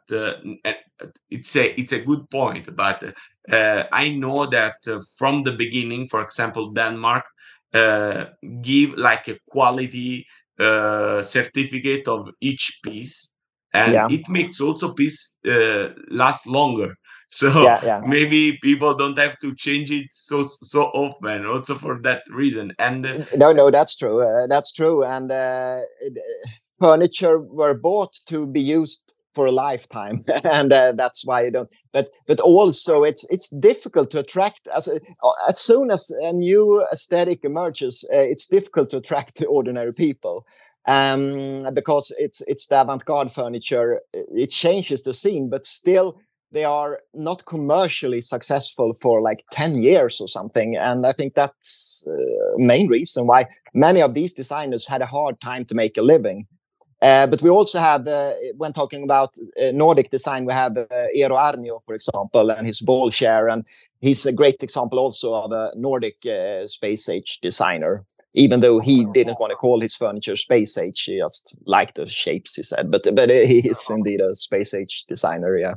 it's 1.31 1.57
a 1.57 1.81
it's 1.81 1.93
a 1.93 2.05
good 2.05 2.31
point, 2.31 2.75
but 2.77 3.03
I 3.51 4.15
know 4.17 4.47
that 4.47 4.77
from 5.17 5.43
the 5.43 5.53
beginning, 5.53 6.07
for 6.07 6.23
example, 6.23 6.71
Denmark 6.71 7.25
give 8.63 8.95
like 8.95 9.27
a 9.27 9.39
quality 9.49 10.27
uh, 10.59 11.23
certificate 11.23 12.09
of 12.09 12.31
each 12.41 12.81
piece 12.83 13.35
and 13.75 13.93
yeah. 13.93 14.07
it 14.11 14.29
makes 14.29 14.61
also 14.61 14.93
piece 14.93 15.39
uh, 15.47 15.89
last 16.09 16.47
longer 16.47 16.97
so 17.29 17.63
yeah, 17.63 17.81
yeah. 17.85 18.01
maybe 18.07 18.57
people 18.63 18.95
don't 18.95 19.19
have 19.19 19.37
to 19.41 19.53
change 19.57 19.91
it 19.91 20.07
so 20.13 20.45
so 20.45 20.85
often 20.95 21.45
also 21.45 21.75
for 21.75 21.99
that 22.01 22.23
reason 22.31 22.73
and 22.79 23.05
uh, 23.05 23.19
no 23.37 23.53
no 23.53 23.69
that's 23.71 23.97
true 23.97 24.23
uh, 24.23 24.47
that's 24.47 24.73
true 24.73 25.03
and 25.05 25.33
uh, 25.33 25.81
furniture 26.79 27.41
were 27.41 27.75
bought 27.75 28.13
to 28.27 28.47
be 28.47 28.61
used 28.61 29.16
for 29.37 29.47
a 29.47 29.53
lifetime 29.53 30.19
and 30.45 30.73
uh, 30.73 30.93
that's 30.93 31.25
why 31.25 31.45
you 31.45 31.51
don't 31.53 31.69
but 31.93 32.09
but 32.27 32.41
also 32.41 33.05
it's 33.05 33.25
it's 33.31 33.51
difficult 33.51 34.11
to 34.11 34.19
attract 34.19 34.63
as 34.75 34.89
as 35.49 35.61
soon 35.61 35.91
as 35.91 36.11
a 36.23 36.33
new 36.33 36.83
aesthetic 36.91 37.45
emerges 37.45 38.09
uh, 38.13 38.17
it's 38.33 38.49
difficult 38.49 38.91
to 38.91 38.97
attract 38.97 39.37
the 39.39 39.47
ordinary 39.47 39.93
people 39.93 40.45
um, 40.89 41.63
because 41.75 42.15
it's 42.19 42.41
it's 42.49 42.67
the 42.67 42.81
avant-garde 42.81 43.31
furniture 43.33 44.01
it 44.13 44.51
changes 44.51 45.05
the 45.05 45.15
scene 45.15 45.49
but 45.49 45.67
still 45.67 46.19
they 46.53 46.65
are 46.65 47.01
not 47.13 47.45
commercially 47.45 48.21
successful 48.21 48.95
for 49.03 49.21
like 49.21 49.45
10 49.53 49.83
years 49.83 50.21
or 50.21 50.29
something 50.29 50.77
and 50.77 51.07
i 51.07 51.13
think 51.13 51.35
that's 51.35 52.07
uh, 52.09 52.55
main 52.57 52.89
reason 52.89 53.27
why 53.27 53.47
many 53.75 54.01
of 54.01 54.15
these 54.15 54.33
designers 54.33 54.89
had 54.89 55.03
a 55.03 55.13
hard 55.17 55.39
time 55.41 55.65
to 55.67 55.75
make 55.75 55.99
a 55.99 56.03
living 56.03 56.47
uh, 57.03 57.27
but 57.27 57.43
we 57.43 57.51
also 57.51 57.79
have, 57.79 58.07
uh, 58.07 58.33
when 58.57 58.73
talking 58.73 59.03
about 59.03 59.31
uh, 59.61 59.71
Nordic 59.73 60.11
design, 60.11 60.47
we 60.47 60.53
have 60.53 60.77
uh, 60.77 60.87
Eero 61.15 61.33
Aarnio, 61.33 61.81
for 61.85 61.95
example, 61.95 62.51
and 62.51 62.67
his 62.67 62.81
ball 62.81 63.11
chair. 63.11 63.49
And 63.49 63.65
he's 64.01 64.25
a 64.25 64.33
great 64.33 64.63
example 64.63 64.99
also 64.99 65.35
of 65.35 65.53
a 65.53 65.73
Nordic 65.77 66.17
uh, 66.25 66.67
space 66.67 67.09
age 67.09 67.39
designer, 67.43 68.05
even 68.35 68.61
though 68.61 68.81
he 68.81 69.05
didn't 69.13 69.39
want 69.39 69.51
to 69.51 69.57
call 69.57 69.81
his 69.81 69.95
furniture 69.95 70.37
space 70.37 70.79
age. 70.79 71.03
He 71.03 71.19
just 71.19 71.57
liked 71.67 71.97
the 71.97 72.09
shapes, 72.09 72.57
he 72.57 72.63
said. 72.63 72.91
But, 72.91 73.03
but 73.15 73.29
he 73.29 73.69
is 73.69 73.91
indeed 73.91 74.21
a 74.21 74.35
space 74.35 74.73
age 74.73 75.05
designer, 75.07 75.59
yeah. 75.59 75.75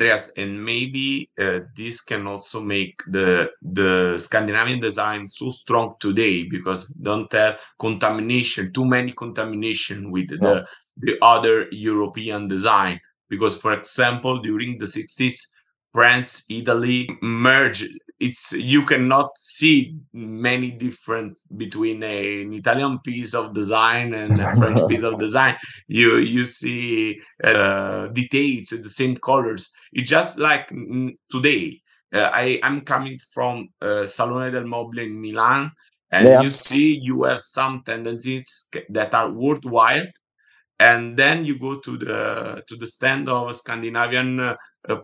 Andreas, 0.00 0.32
and 0.36 0.64
maybe 0.64 1.28
uh, 1.40 1.60
this 1.74 2.00
can 2.00 2.26
also 2.26 2.60
make 2.60 3.02
the 3.10 3.50
the 3.62 4.18
Scandinavian 4.18 4.80
design 4.80 5.26
so 5.26 5.50
strong 5.50 5.94
today 5.98 6.44
because 6.48 6.88
don't 7.02 7.32
have 7.32 7.60
contamination, 7.80 8.72
too 8.72 8.84
many 8.84 9.12
contamination 9.12 10.10
with 10.10 10.30
no. 10.30 10.54
the 10.54 10.66
the 10.98 11.18
other 11.22 11.66
European 11.72 12.48
design. 12.48 13.00
Because, 13.28 13.60
for 13.60 13.74
example, 13.74 14.38
during 14.38 14.78
the 14.78 14.86
60s, 14.86 15.48
France, 15.92 16.44
Italy 16.48 17.08
merged 17.20 17.90
it's 18.20 18.52
you 18.52 18.84
cannot 18.84 19.38
see 19.38 19.96
many 20.12 20.72
difference 20.72 21.44
between 21.56 22.02
a, 22.02 22.42
an 22.42 22.52
Italian 22.52 22.98
piece 23.00 23.34
of 23.34 23.54
design 23.54 24.14
and 24.14 24.38
a 24.40 24.54
French 24.56 24.80
piece 24.88 25.04
of 25.04 25.18
design. 25.18 25.56
You 25.86 26.16
you 26.16 26.44
see 26.44 27.20
uh, 27.44 28.08
details, 28.08 28.70
the 28.70 28.88
same 28.88 29.16
colors. 29.16 29.70
It's 29.92 30.10
just 30.10 30.38
like 30.38 30.68
today. 31.30 31.80
Uh, 32.10 32.30
I 32.32 32.58
am 32.62 32.80
coming 32.80 33.18
from 33.34 33.68
uh, 33.82 34.06
Salone 34.06 34.50
del 34.50 34.64
Mobile 34.64 35.00
in 35.00 35.20
Milan, 35.20 35.70
and 36.10 36.26
yeah. 36.26 36.40
you 36.40 36.50
see 36.50 36.98
you 37.02 37.24
have 37.24 37.38
some 37.38 37.82
tendencies 37.84 38.68
that 38.88 39.12
are 39.12 39.30
worthwhile, 39.30 40.06
and 40.80 41.18
then 41.18 41.44
you 41.44 41.58
go 41.58 41.78
to 41.80 41.98
the 41.98 42.64
to 42.66 42.76
the 42.76 42.86
stand 42.86 43.28
of 43.28 43.54
Scandinavian 43.54 44.40
uh, 44.40 44.56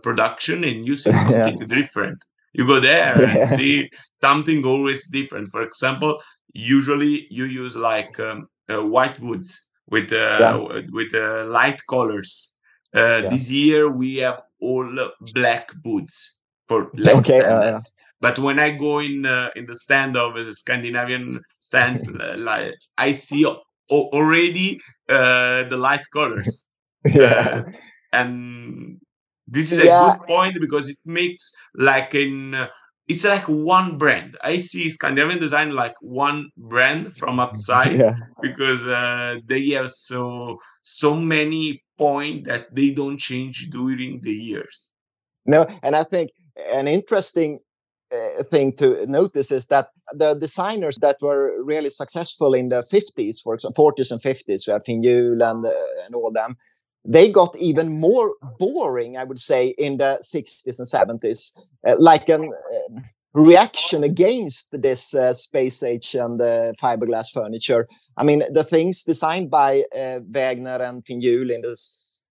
production, 0.03 0.65
and 0.65 0.87
you 0.87 0.97
see 0.97 1.13
something 1.27 1.59
yeah. 1.59 1.67
different 1.67 2.25
you 2.55 2.67
go 2.67 2.81
there 2.81 3.23
and 3.23 3.45
see 3.59 3.91
something 4.23 4.65
always 4.65 5.09
different. 5.09 5.51
For 5.51 5.63
example 5.63 6.21
usually 6.55 7.27
you 7.31 7.45
use 7.45 7.77
like 7.77 8.19
um, 8.21 8.49
uh, 8.69 8.83
white 8.87 9.21
woods 9.21 9.69
with 9.91 10.13
uh, 10.13 10.61
with 10.93 11.15
uh, 11.15 11.45
light 11.47 11.81
colors. 11.89 12.53
Uh, 12.95 13.21
yeah. 13.23 13.29
this 13.29 13.51
year 13.51 13.95
we 13.95 14.17
have 14.17 14.41
all 14.61 14.89
black 15.35 15.71
boots 15.83 16.39
for 16.67 16.91
less 16.95 17.19
okay, 17.19 17.45
uh, 17.45 17.79
but 18.21 18.39
when 18.39 18.59
i 18.61 18.71
go 18.71 19.01
in 19.01 19.27
uh, 19.27 19.51
in 19.57 19.67
the 19.67 19.77
stand 19.77 20.17
of 20.17 20.35
the 20.37 20.55
scandinavian 20.55 21.41
stands 21.59 22.09
like 22.37 22.73
i 22.97 23.11
see 23.11 23.45
already 23.91 24.81
the 25.09 25.77
light 25.77 26.05
colors. 26.13 26.69
Yeah. 27.05 27.65
and 28.13 28.99
this 29.47 29.73
is 29.73 29.85
yeah. 29.85 30.15
a 30.15 30.19
good 30.19 30.27
point 30.27 30.57
because 30.61 30.89
it 30.89 30.99
makes 31.05 31.55
like 31.75 32.15
in 32.15 32.55
uh, 32.55 32.69
it's 33.09 33.25
like 33.25 33.45
one 33.45 33.99
brand. 33.99 34.37
I 34.43 34.57
see 34.57 34.89
Scandinavian 34.89 35.41
design 35.41 35.73
like 35.73 35.95
one 36.01 36.51
brand 36.57 37.17
from 37.17 37.39
outside 37.45 37.99
yeah. 37.99 38.15
because 38.41 38.87
uh, 38.87 39.37
they 39.47 39.71
have 39.71 39.91
so 39.91 40.59
so 40.83 41.15
many 41.15 41.83
point 41.99 42.47
that 42.47 42.75
they 42.75 42.93
don't 42.93 43.19
change 43.19 43.69
during 43.71 44.21
the 44.23 44.33
years. 44.33 44.93
No, 45.47 45.67
and 45.83 45.95
I 45.95 46.05
think 46.05 46.31
an 46.73 46.89
interesting 46.89 47.61
uh, 48.11 48.43
thing 48.45 48.73
to 48.77 49.07
notice 49.07 49.51
is 49.53 49.67
that 49.67 49.89
the 50.13 50.35
designers 50.35 50.99
that 50.99 51.17
were 51.21 51.63
really 51.63 51.91
successful 51.91 52.55
in 52.55 52.69
the 52.69 52.83
50s, 52.83 53.43
for 53.43 53.55
example, 53.55 53.93
40s 53.93 54.13
and 54.13 54.21
50s, 54.21 54.67
we 54.67 54.73
have 54.73 54.85
Finn 54.85 55.03
Juhl 55.03 55.43
and, 55.43 55.67
uh, 55.67 55.71
and 56.07 56.15
all 56.15 56.31
them, 56.31 56.57
they 57.05 57.31
got 57.31 57.55
even 57.59 58.01
more 58.01 58.35
boring, 58.59 59.17
I 59.17 59.25
would 59.25 59.41
say, 59.41 59.69
in 59.79 59.99
the 59.99 60.19
60s 60.23 60.79
and 60.79 61.21
70s, 61.21 61.61
uh, 61.87 61.97
like 61.99 62.29
a 62.29 62.41
uh, 62.41 62.49
reaction 63.35 64.05
against 64.05 64.71
this 64.81 65.15
uh, 65.15 65.35
space 65.35 65.83
age 65.83 66.15
and 66.15 66.41
uh, 66.41 66.73
fiberglass 66.81 67.31
furniture. 67.31 67.87
I 68.17 68.25
mean, 68.25 68.45
the 68.53 68.65
things 68.65 69.05
designed 69.05 69.51
by 69.51 69.85
uh, 69.95 70.21
Wegner 70.31 70.81
and 70.81 71.05
Finn 71.05 71.21
Juhl 71.21 71.53
in 71.53 71.61
the 71.63 71.77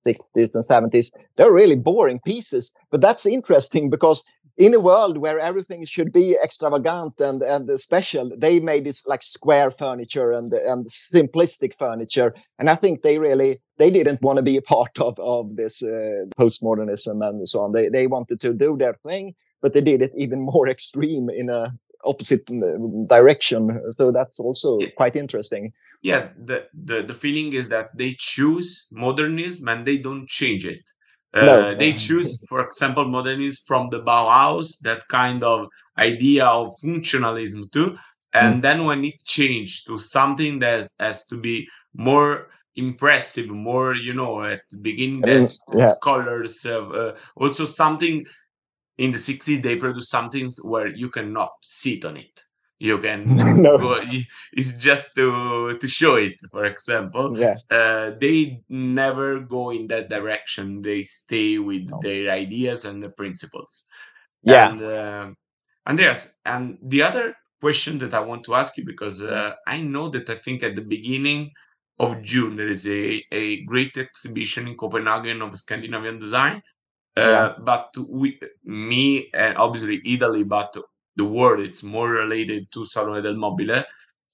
60s 0.07 0.55
and 0.55 0.91
70s, 0.91 1.12
they're 1.36 1.51
really 1.51 1.75
boring 1.75 2.19
pieces. 2.25 2.73
But 2.89 3.01
that's 3.01 3.25
interesting 3.25 3.89
because 3.89 4.25
in 4.57 4.73
a 4.73 4.79
world 4.79 5.17
where 5.17 5.39
everything 5.39 5.83
should 5.85 6.11
be 6.11 6.37
extravagant 6.43 7.19
and 7.19 7.41
and 7.41 7.79
special, 7.79 8.31
they 8.37 8.59
made 8.59 8.85
this 8.85 9.05
like 9.07 9.23
square 9.23 9.69
furniture 9.69 10.31
and 10.31 10.51
and 10.53 10.85
simplistic 10.87 11.77
furniture, 11.77 12.33
and 12.59 12.69
I 12.69 12.75
think 12.75 13.01
they 13.01 13.17
really 13.19 13.59
they 13.77 13.89
didn't 13.89 14.21
want 14.21 14.37
to 14.37 14.43
be 14.43 14.57
a 14.57 14.61
part 14.61 14.99
of 14.99 15.19
of 15.19 15.55
this 15.55 15.81
uh, 15.81 16.25
postmodernism 16.39 17.27
and 17.27 17.47
so 17.47 17.61
on. 17.61 17.71
They 17.71 17.89
they 17.89 18.07
wanted 18.07 18.39
to 18.41 18.53
do 18.53 18.77
their 18.77 18.95
thing, 19.05 19.33
but 19.61 19.73
they 19.73 19.81
did 19.81 20.01
it 20.01 20.11
even 20.15 20.41
more 20.53 20.67
extreme 20.67 21.29
in 21.29 21.49
a 21.49 21.71
opposite 22.05 22.49
uh, 22.51 22.77
direction. 23.07 23.81
So 23.91 24.11
that's 24.11 24.39
also 24.39 24.77
quite 24.97 25.15
interesting. 25.15 25.71
Yeah, 26.01 26.29
the, 26.37 26.67
the 26.73 27.01
the 27.01 27.13
feeling 27.13 27.53
is 27.53 27.69
that 27.69 27.97
they 27.97 28.15
choose 28.19 28.87
modernism 28.91 29.67
and 29.69 29.85
they 29.85 29.97
don't 29.97 30.27
change 30.27 30.65
it. 30.65 30.83
Uh, 31.34 31.46
no. 31.46 31.76
They 31.76 31.93
choose, 31.93 32.46
for 32.48 32.65
example, 32.65 33.06
modernism 33.06 33.63
from 33.65 33.89
the 33.89 34.02
Bauhaus, 34.02 34.80
that 34.82 35.08
kind 35.08 35.43
of 35.43 35.67
idea 35.98 36.46
of 36.46 36.74
functionalism 36.84 37.72
too. 37.72 37.98
And 38.34 38.58
mm. 38.58 38.62
then 38.62 38.86
when 38.86 39.04
it 39.04 39.24
changed 39.24 39.88
to 39.88 40.00
something 40.00 40.60
that 40.60 40.88
has 41.00 41.26
to 41.28 41.38
be 41.38 41.67
more 41.96 42.50
impressive, 42.76 43.50
more, 43.50 43.96
you 43.96 44.15
know, 44.15 44.43
at 44.43 44.62
the 44.69 44.78
beginning, 44.78 45.22
there's 45.22 45.60
yeah. 45.76 45.91
colors, 46.04 46.65
uh, 46.65 47.15
also 47.36 47.65
something 47.65 48.26
in 48.98 49.12
the 49.12 49.17
60s, 49.17 49.62
they 49.62 49.76
produce 49.76 50.10
something 50.10 50.52
where 50.62 50.88
you 50.88 51.10
cannot 51.10 51.52
sit 51.62 52.06
on 52.06 52.17
it 52.17 52.43
you 52.84 52.98
can 52.98 53.36
no. 53.63 53.78
go 53.78 54.00
it's 54.52 54.74
just 54.78 55.15
to 55.15 55.76
to 55.80 55.88
show 55.88 56.15
it 56.15 56.36
for 56.52 56.65
example 56.65 57.28
yeah. 57.39 57.56
Uh, 57.72 58.12
they 58.19 58.62
never 58.69 59.39
go 59.39 59.72
in 59.72 59.88
that 59.88 60.10
direction 60.10 60.82
they 60.82 61.02
stay 61.04 61.58
with 61.58 61.89
no. 61.89 61.98
their 62.02 62.30
ideas 62.30 62.84
and 62.84 63.02
the 63.02 63.10
principles 63.10 63.88
yeah 64.43 64.69
and 64.69 64.82
uh, 64.84 65.28
andreas 65.88 66.36
and 66.46 66.78
the 66.84 67.02
other 67.02 67.34
question 67.62 67.98
that 67.98 68.13
i 68.13 68.19
want 68.19 68.43
to 68.43 68.54
ask 68.54 68.78
you 68.78 68.86
because 68.86 69.24
uh, 69.24 69.54
i 69.65 69.82
know 69.82 70.10
that 70.10 70.30
i 70.30 70.36
think 70.36 70.62
at 70.62 70.76
the 70.76 70.88
beginning 70.96 71.50
of 72.00 72.22
june 72.22 72.56
there 72.58 72.67
is 72.78 72.86
a, 72.88 73.24
a 73.32 73.63
great 73.63 73.96
exhibition 73.98 74.67
in 74.67 74.76
copenhagen 74.76 75.41
of 75.41 75.58
scandinavian 75.58 76.19
design 76.19 76.62
uh, 77.15 77.22
yeah. 77.22 77.54
but 77.63 77.96
we 78.10 78.38
me 78.65 79.30
and 79.34 79.56
obviously 79.58 80.02
italy 80.04 80.43
but 80.43 80.76
the 81.15 81.26
world 81.26 81.65
it's 81.65 81.84
more 81.84 82.10
related 82.10 82.71
to 82.71 82.86
Salone 82.86 83.21
del 83.21 83.36
Mobile 83.36 83.84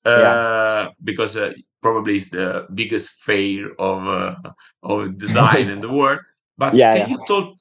uh, 0.06 0.90
because 1.04 1.38
uh, 1.38 1.54
probably 1.82 2.18
it's 2.18 2.30
the 2.30 2.68
biggest 2.74 3.22
fair 3.22 3.72
of 3.80 4.08
uh, 4.08 4.36
of 4.84 5.18
design 5.18 5.70
in 5.70 5.82
the 5.82 5.92
world. 5.92 6.20
But 6.58 6.74
yeah, 6.76 6.98
can 6.98 7.10
yeah. 7.10 7.16
you 7.16 7.26
talk 7.28 7.56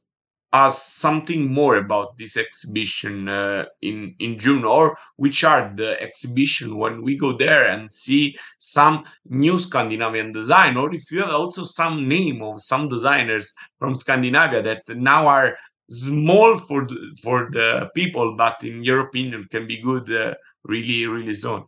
us 0.53 0.83
something 0.83 1.53
more 1.53 1.77
about 1.77 2.17
this 2.17 2.37
exhibition 2.37 3.29
uh, 3.29 3.67
in 3.83 4.15
in 4.19 4.39
June, 4.39 4.65
or 4.65 4.97
which 5.17 5.45
are 5.45 5.73
the 5.77 6.01
exhibition 6.01 6.79
when 6.79 7.03
we 7.03 7.19
go 7.19 7.33
there 7.33 7.69
and 7.69 7.93
see 7.93 8.37
some 8.59 9.05
new 9.27 9.59
Scandinavian 9.59 10.33
design, 10.33 10.77
or 10.77 10.95
if 10.95 11.11
you 11.11 11.21
have 11.21 11.35
also 11.35 11.65
some 11.65 12.09
name 12.09 12.43
of 12.43 12.61
some 12.61 12.89
designers 12.89 13.53
from 13.79 13.95
Scandinavia 13.95 14.63
that 14.63 14.83
now 14.89 15.27
are 15.27 15.57
small 15.91 16.59
for 16.59 16.87
the, 16.87 17.17
for 17.23 17.49
the 17.51 17.91
people, 17.95 18.37
but 18.37 18.63
in 18.63 18.85
your 18.85 19.01
opinion, 19.01 19.45
can 19.51 19.67
be 19.67 19.81
good 19.81 20.11
uh, 20.13 20.35
really 20.65 21.07
really 21.07 21.35
soon? 21.35 21.65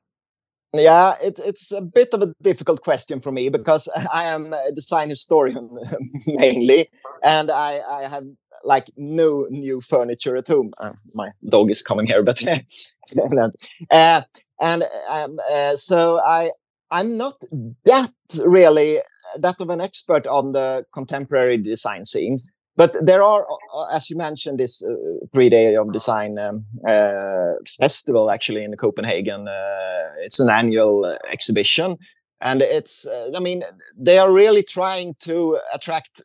Yeah, 0.72 1.14
it, 1.20 1.40
it's 1.44 1.72
a 1.72 1.80
bit 1.80 2.14
of 2.14 2.22
a 2.22 2.32
difficult 2.42 2.80
question 2.82 3.20
for 3.20 3.32
me 3.32 3.48
because 3.48 3.88
I 4.12 4.24
am 4.24 4.52
a 4.52 4.72
design 4.72 5.10
historian 5.10 5.70
mainly, 6.26 6.88
and 7.22 7.50
I, 7.50 7.80
I 7.80 8.08
have 8.08 8.24
like 8.62 8.90
no 8.96 9.46
new 9.50 9.80
furniture 9.80 10.36
at 10.36 10.48
home. 10.48 10.72
Uh, 10.78 10.92
my 11.14 11.30
dog 11.48 11.70
is 11.70 11.82
coming 11.82 12.06
here, 12.06 12.22
but 12.22 12.44
uh, 13.90 14.22
and 14.60 14.84
um, 15.08 15.40
uh, 15.50 15.76
so 15.76 16.20
I 16.24 16.50
I'm 16.90 17.16
not 17.16 17.42
that 17.84 18.12
really 18.44 19.00
that 19.38 19.60
of 19.60 19.70
an 19.70 19.80
expert 19.80 20.26
on 20.26 20.52
the 20.52 20.84
contemporary 20.92 21.56
design 21.56 22.04
scene 22.04 22.38
but 22.80 22.96
there 23.04 23.22
are, 23.22 23.46
uh, 23.76 23.94
as 23.94 24.08
you 24.08 24.16
mentioned, 24.16 24.58
this 24.58 24.82
uh, 24.82 24.94
three 25.34 25.50
day 25.50 25.74
of 25.74 25.92
design 25.92 26.38
um, 26.38 26.64
uh, 26.88 27.52
festival 27.78 28.30
actually 28.30 28.64
in 28.64 28.74
Copenhagen. 28.74 29.46
Uh, 29.46 30.24
it's 30.24 30.40
an 30.40 30.48
annual 30.48 31.04
uh, 31.04 31.18
exhibition, 31.30 31.98
and 32.40 32.62
it's. 32.62 33.06
Uh, 33.06 33.32
I 33.36 33.40
mean, 33.40 33.64
they 33.98 34.16
are 34.16 34.32
really 34.32 34.62
trying 34.62 35.14
to 35.26 35.58
attract 35.74 36.22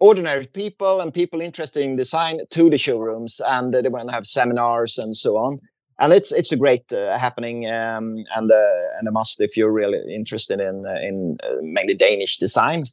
ordinary 0.00 0.46
people 0.46 1.02
and 1.02 1.12
people 1.12 1.42
interested 1.42 1.82
in 1.82 1.96
design 1.96 2.38
to 2.52 2.70
the 2.70 2.78
showrooms, 2.78 3.42
and 3.46 3.74
they 3.74 3.90
want 3.90 4.08
to 4.08 4.14
have 4.14 4.24
seminars 4.24 4.96
and 4.96 5.14
so 5.14 5.36
on. 5.36 5.58
And 5.98 6.14
it's 6.14 6.32
it's 6.32 6.52
a 6.52 6.56
great 6.56 6.86
happening 6.90 7.66
um, 7.66 8.24
and 8.34 8.50
and 8.98 9.08
a 9.08 9.12
must 9.12 9.42
if 9.42 9.58
you're 9.58 9.78
really 9.82 10.00
interested 10.14 10.58
in 10.58 10.86
in 11.02 11.36
mainly 11.60 11.96
Danish 11.96 12.38
design. 12.38 12.84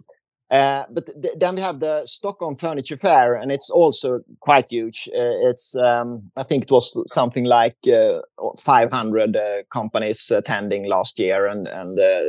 Uh, 0.51 0.83
but 0.91 1.07
th- 1.07 1.33
then 1.39 1.55
we 1.55 1.61
have 1.61 1.79
the 1.79 2.05
Stockholm 2.05 2.55
Furniture 2.55 2.97
Fair, 2.97 3.33
and 3.33 3.51
it's 3.51 3.69
also 3.69 4.19
quite 4.39 4.65
huge. 4.69 5.09
Uh, 5.11 5.49
it's, 5.49 5.75
um, 5.75 6.31
I 6.35 6.43
think 6.43 6.63
it 6.63 6.71
was 6.71 6.95
something 7.11 7.45
like 7.45 7.77
uh, 7.87 8.21
500 8.59 9.35
uh, 9.35 9.41
companies 9.73 10.29
attending 10.29 10.87
last 10.87 11.17
year, 11.17 11.47
and 11.47 11.67
and 11.67 11.99
uh, 11.99 12.21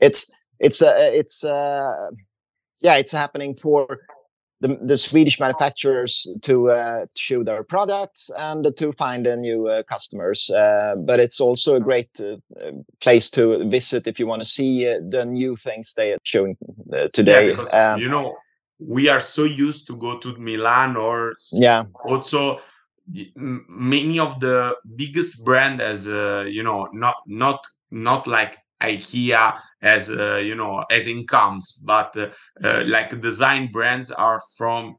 it's 0.00 0.32
it's 0.60 0.82
it's 0.82 1.42
yeah, 1.44 2.94
it's 2.94 3.12
happening 3.12 3.56
for 3.56 3.98
the, 4.62 4.78
the 4.80 4.96
Swedish 4.96 5.40
manufacturers 5.40 6.26
to 6.42 6.70
uh, 6.70 7.06
show 7.16 7.42
their 7.42 7.64
products 7.64 8.30
and 8.38 8.74
to 8.76 8.92
find 8.92 9.26
uh, 9.26 9.34
new 9.34 9.66
uh, 9.66 9.82
customers. 9.82 10.50
Uh, 10.50 10.94
but 10.96 11.18
it's 11.18 11.40
also 11.40 11.74
a 11.74 11.80
great 11.80 12.08
uh, 12.20 12.36
place 13.00 13.28
to 13.30 13.68
visit 13.68 14.06
if 14.06 14.20
you 14.20 14.26
want 14.26 14.40
to 14.40 14.48
see 14.48 14.88
uh, 14.88 15.00
the 15.08 15.26
new 15.26 15.56
things 15.56 15.94
they 15.94 16.12
are 16.12 16.18
showing 16.22 16.56
today. 17.12 17.46
Yeah, 17.46 17.50
because 17.50 17.74
um, 17.74 18.00
you 18.00 18.08
know 18.08 18.36
we 18.78 19.08
are 19.08 19.20
so 19.20 19.44
used 19.44 19.86
to 19.88 19.96
go 19.96 20.18
to 20.18 20.36
Milan 20.38 20.96
or 20.96 21.34
yeah. 21.52 21.84
Also, 22.04 22.60
many 23.36 24.20
of 24.20 24.38
the 24.38 24.76
biggest 24.94 25.44
brand 25.44 25.80
as 25.80 26.06
you 26.06 26.62
know 26.62 26.88
not 26.92 27.16
not 27.26 27.60
not 27.90 28.28
like 28.28 28.56
IKEA 28.82 29.58
as 29.82 30.10
uh, 30.10 30.36
you 30.36 30.54
know 30.54 30.84
as 30.90 31.06
incomes, 31.06 31.72
but 31.72 32.16
uh, 32.16 32.82
like 32.86 33.20
design 33.20 33.70
brands 33.72 34.10
are 34.12 34.40
from 34.56 34.96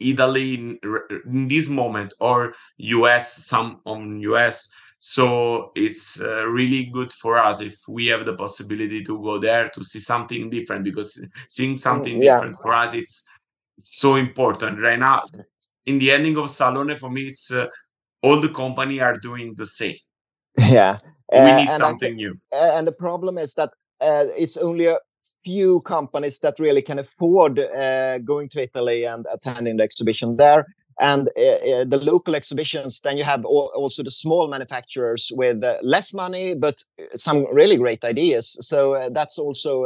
Italy 0.00 0.54
in, 0.54 0.78
in, 1.24 1.48
this 1.48 1.70
moment 1.70 2.12
or 2.20 2.54
US, 2.76 3.46
some 3.46 3.80
on 3.86 4.20
US. 4.20 4.72
So 4.98 5.70
it's 5.74 6.20
uh, 6.20 6.46
really 6.46 6.86
good 6.86 7.12
for 7.12 7.36
us 7.36 7.60
if 7.60 7.76
we 7.88 8.06
have 8.06 8.24
the 8.24 8.34
possibility 8.34 9.04
to 9.04 9.22
go 9.22 9.38
there 9.38 9.68
to 9.68 9.84
see 9.84 10.00
something 10.00 10.48
different 10.50 10.84
because 10.84 11.28
seeing 11.48 11.76
something 11.76 12.22
yeah. 12.22 12.36
different 12.36 12.56
for 12.62 12.72
us 12.72 12.94
it's, 12.94 13.26
it's 13.76 13.98
so 13.98 14.16
important 14.16 14.80
right 14.80 14.98
now. 14.98 15.22
In 15.86 15.98
the 15.98 16.10
ending 16.10 16.38
of 16.38 16.48
Salone, 16.50 16.96
for 16.96 17.10
me, 17.10 17.22
it's 17.22 17.52
uh, 17.52 17.66
all 18.22 18.40
the 18.40 18.48
company 18.48 19.00
are 19.00 19.18
doing 19.18 19.54
the 19.56 19.66
same. 19.66 19.96
Yeah, 20.58 20.96
we 21.34 21.50
uh, 21.50 21.56
need 21.56 21.70
something 21.70 22.16
new. 22.16 22.38
And 22.52 22.86
the 22.86 22.92
problem 22.92 23.38
is 23.38 23.54
that 23.54 23.70
uh, 24.00 24.26
it's 24.36 24.56
only 24.56 24.86
a 24.86 24.98
few 25.44 25.80
companies 25.80 26.40
that 26.40 26.58
really 26.58 26.82
can 26.82 26.98
afford 26.98 27.58
uh, 27.58 28.18
going 28.18 28.48
to 28.50 28.62
Italy 28.62 29.04
and 29.04 29.26
attending 29.32 29.76
the 29.76 29.82
exhibition 29.82 30.36
there. 30.36 30.64
And 31.00 31.28
uh, 31.36 31.42
uh, 31.42 31.84
the 31.88 31.98
local 32.02 32.36
exhibitions, 32.36 33.00
then 33.00 33.18
you 33.18 33.24
have 33.24 33.44
all, 33.44 33.72
also 33.74 34.04
the 34.04 34.12
small 34.12 34.48
manufacturers 34.48 35.32
with 35.34 35.64
uh, 35.64 35.78
less 35.82 36.14
money, 36.14 36.54
but 36.54 36.76
some 37.14 37.46
really 37.52 37.76
great 37.76 38.04
ideas. 38.04 38.56
So 38.60 39.10
that's 39.10 39.36
also 39.36 39.82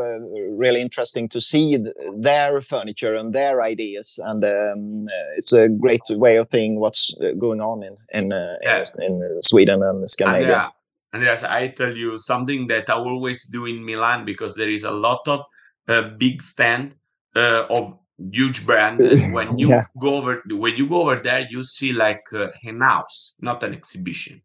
really 0.51 0.83
interesting 0.83 1.29
to 1.31 1.41
see 1.41 1.79
th 1.79 1.95
their 2.13 2.61
furniture 2.61 3.17
and 3.17 3.33
their 3.33 3.63
ideas. 3.63 4.21
And 4.23 4.45
um, 4.45 5.07
it's 5.39 5.53
a 5.53 5.69
great 5.69 6.07
way 6.11 6.37
of 6.39 6.49
seeing 6.53 6.79
what's 6.79 7.17
going 7.39 7.63
on 7.63 7.83
in 7.83 7.97
in, 8.13 8.31
yeah. 8.63 8.85
in, 8.99 9.23
in 9.23 9.43
Sweden 9.43 9.83
and 9.83 10.09
Scandinavia. 10.11 10.73
Andreas, 11.14 11.42
I 11.42 11.68
tell 11.68 11.97
you 11.97 12.18
something 12.18 12.66
that 12.68 12.90
I 12.90 12.94
always 12.94 13.47
do 13.47 13.64
in 13.64 13.85
Milan 13.85 14.25
because 14.25 14.55
there 14.55 14.71
is 14.71 14.85
a 14.85 14.90
lot 14.90 15.27
of 15.27 15.44
uh, 15.88 16.11
big 16.18 16.42
stand 16.42 16.94
uh, 17.35 17.64
of 17.71 17.99
huge 18.33 18.66
brand. 18.66 19.01
And 19.01 19.33
when 19.35 19.59
you 19.59 19.71
yeah. 19.71 19.85
go 19.99 20.16
over, 20.16 20.42
when 20.51 20.77
you 20.77 20.88
go 20.88 21.03
over 21.03 21.21
there, 21.21 21.47
you 21.49 21.64
see 21.64 21.92
like 21.92 22.25
uh, 22.35 22.49
an 22.64 22.81
house, 22.81 23.35
not 23.40 23.62
an 23.62 23.73
exhibition. 23.73 24.42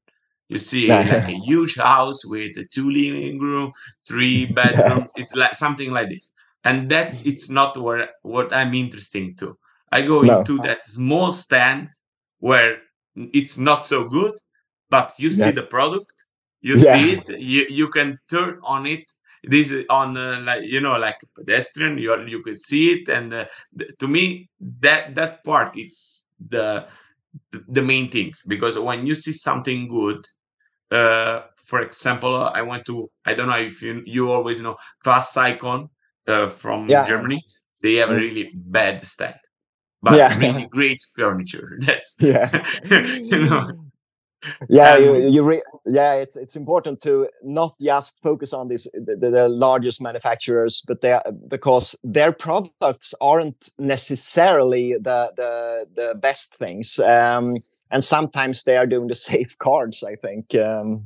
You 0.49 0.57
see 0.57 0.87
like 0.89 1.07
a 1.07 1.31
huge 1.31 1.77
house 1.77 2.25
with 2.25 2.57
a 2.57 2.65
two 2.65 2.89
living 2.89 3.39
room, 3.39 3.73
three 4.07 4.45
bedrooms. 4.53 5.11
It's 5.15 5.35
like 5.35 5.55
something 5.55 5.91
like 5.91 6.09
this, 6.09 6.33
and 6.63 6.89
that's 6.89 7.25
it's 7.25 7.49
not 7.49 7.77
where 7.77 8.09
what 8.21 8.53
I'm 8.53 8.73
interested 8.73 9.37
to. 9.39 9.57
I 9.91 10.01
go 10.01 10.21
no. 10.21 10.39
into 10.39 10.57
that 10.59 10.85
small 10.85 11.31
stand 11.31 11.89
where 12.39 12.77
it's 13.15 13.57
not 13.57 13.85
so 13.85 14.07
good, 14.07 14.33
but 14.89 15.13
you 15.17 15.29
see 15.29 15.51
the 15.51 15.61
product 15.61 16.22
you 16.63 16.75
yeah. 16.77 16.95
see 16.95 17.11
it 17.11 17.41
you, 17.41 17.65
you 17.69 17.89
can 17.89 18.19
turn 18.29 18.59
on 18.63 18.85
it 18.87 19.05
this 19.43 19.73
on 19.89 20.17
uh, 20.17 20.41
like 20.45 20.63
you 20.63 20.81
know 20.81 20.97
like 20.97 21.17
pedestrian 21.35 21.97
you 21.97 22.17
you 22.25 22.41
could 22.41 22.59
see 22.59 22.93
it 22.93 23.09
and 23.09 23.33
uh, 23.33 23.45
th- 23.77 23.91
to 23.99 24.07
me 24.07 24.49
that 24.79 25.15
that 25.15 25.43
part 25.43 25.71
it's 25.75 26.25
the 26.49 26.85
th- 27.51 27.65
the 27.67 27.81
main 27.81 28.09
things 28.09 28.43
because 28.47 28.79
when 28.79 29.05
you 29.05 29.15
see 29.15 29.33
something 29.33 29.87
good 29.87 30.25
uh, 30.91 31.41
for 31.57 31.81
example 31.81 32.35
i 32.35 32.61
went 32.61 32.85
to 32.85 33.09
i 33.25 33.33
don't 33.33 33.49
know 33.49 33.57
if 33.59 33.81
you 33.81 34.01
you 34.05 34.31
always 34.31 34.61
know 34.61 34.75
ClassiCon 35.05 35.89
uh, 36.27 36.47
from 36.49 36.89
Yeah. 36.89 37.05
germany 37.05 37.41
they 37.81 37.95
have 37.95 38.11
a 38.11 38.15
really 38.15 38.49
bad 38.55 39.01
stand 39.01 39.35
but 40.01 40.13
Yeah. 40.17 40.37
really 40.37 40.67
great 40.67 40.99
furniture 41.15 41.77
that's 41.81 42.15
Yeah. 42.21 42.49
you 43.23 43.45
know 43.45 43.82
yeah 44.69 44.97
you, 44.97 45.29
you 45.29 45.43
re- 45.43 45.61
yeah 45.85 46.13
it's 46.15 46.35
it's 46.35 46.55
important 46.55 46.99
to 47.01 47.27
not 47.43 47.71
just 47.81 48.21
focus 48.21 48.53
on 48.53 48.67
these 48.67 48.83
the, 48.93 49.15
the- 49.15 49.47
largest 49.49 50.01
manufacturers 50.01 50.81
but 50.87 51.01
they 51.01 51.11
are, 51.13 51.23
because 51.47 51.95
their 52.03 52.31
products 52.31 53.13
aren't 53.21 53.69
necessarily 53.79 54.93
the 54.93 55.31
the, 55.35 55.87
the 55.95 56.15
best 56.15 56.55
things 56.55 56.99
um, 56.99 57.55
and 57.91 58.03
sometimes 58.03 58.63
they 58.63 58.77
are 58.77 58.87
doing 58.87 59.07
the 59.07 59.15
safe 59.29 59.49
safeguards 59.51 60.03
i 60.03 60.15
think 60.15 60.55
um, 60.55 61.03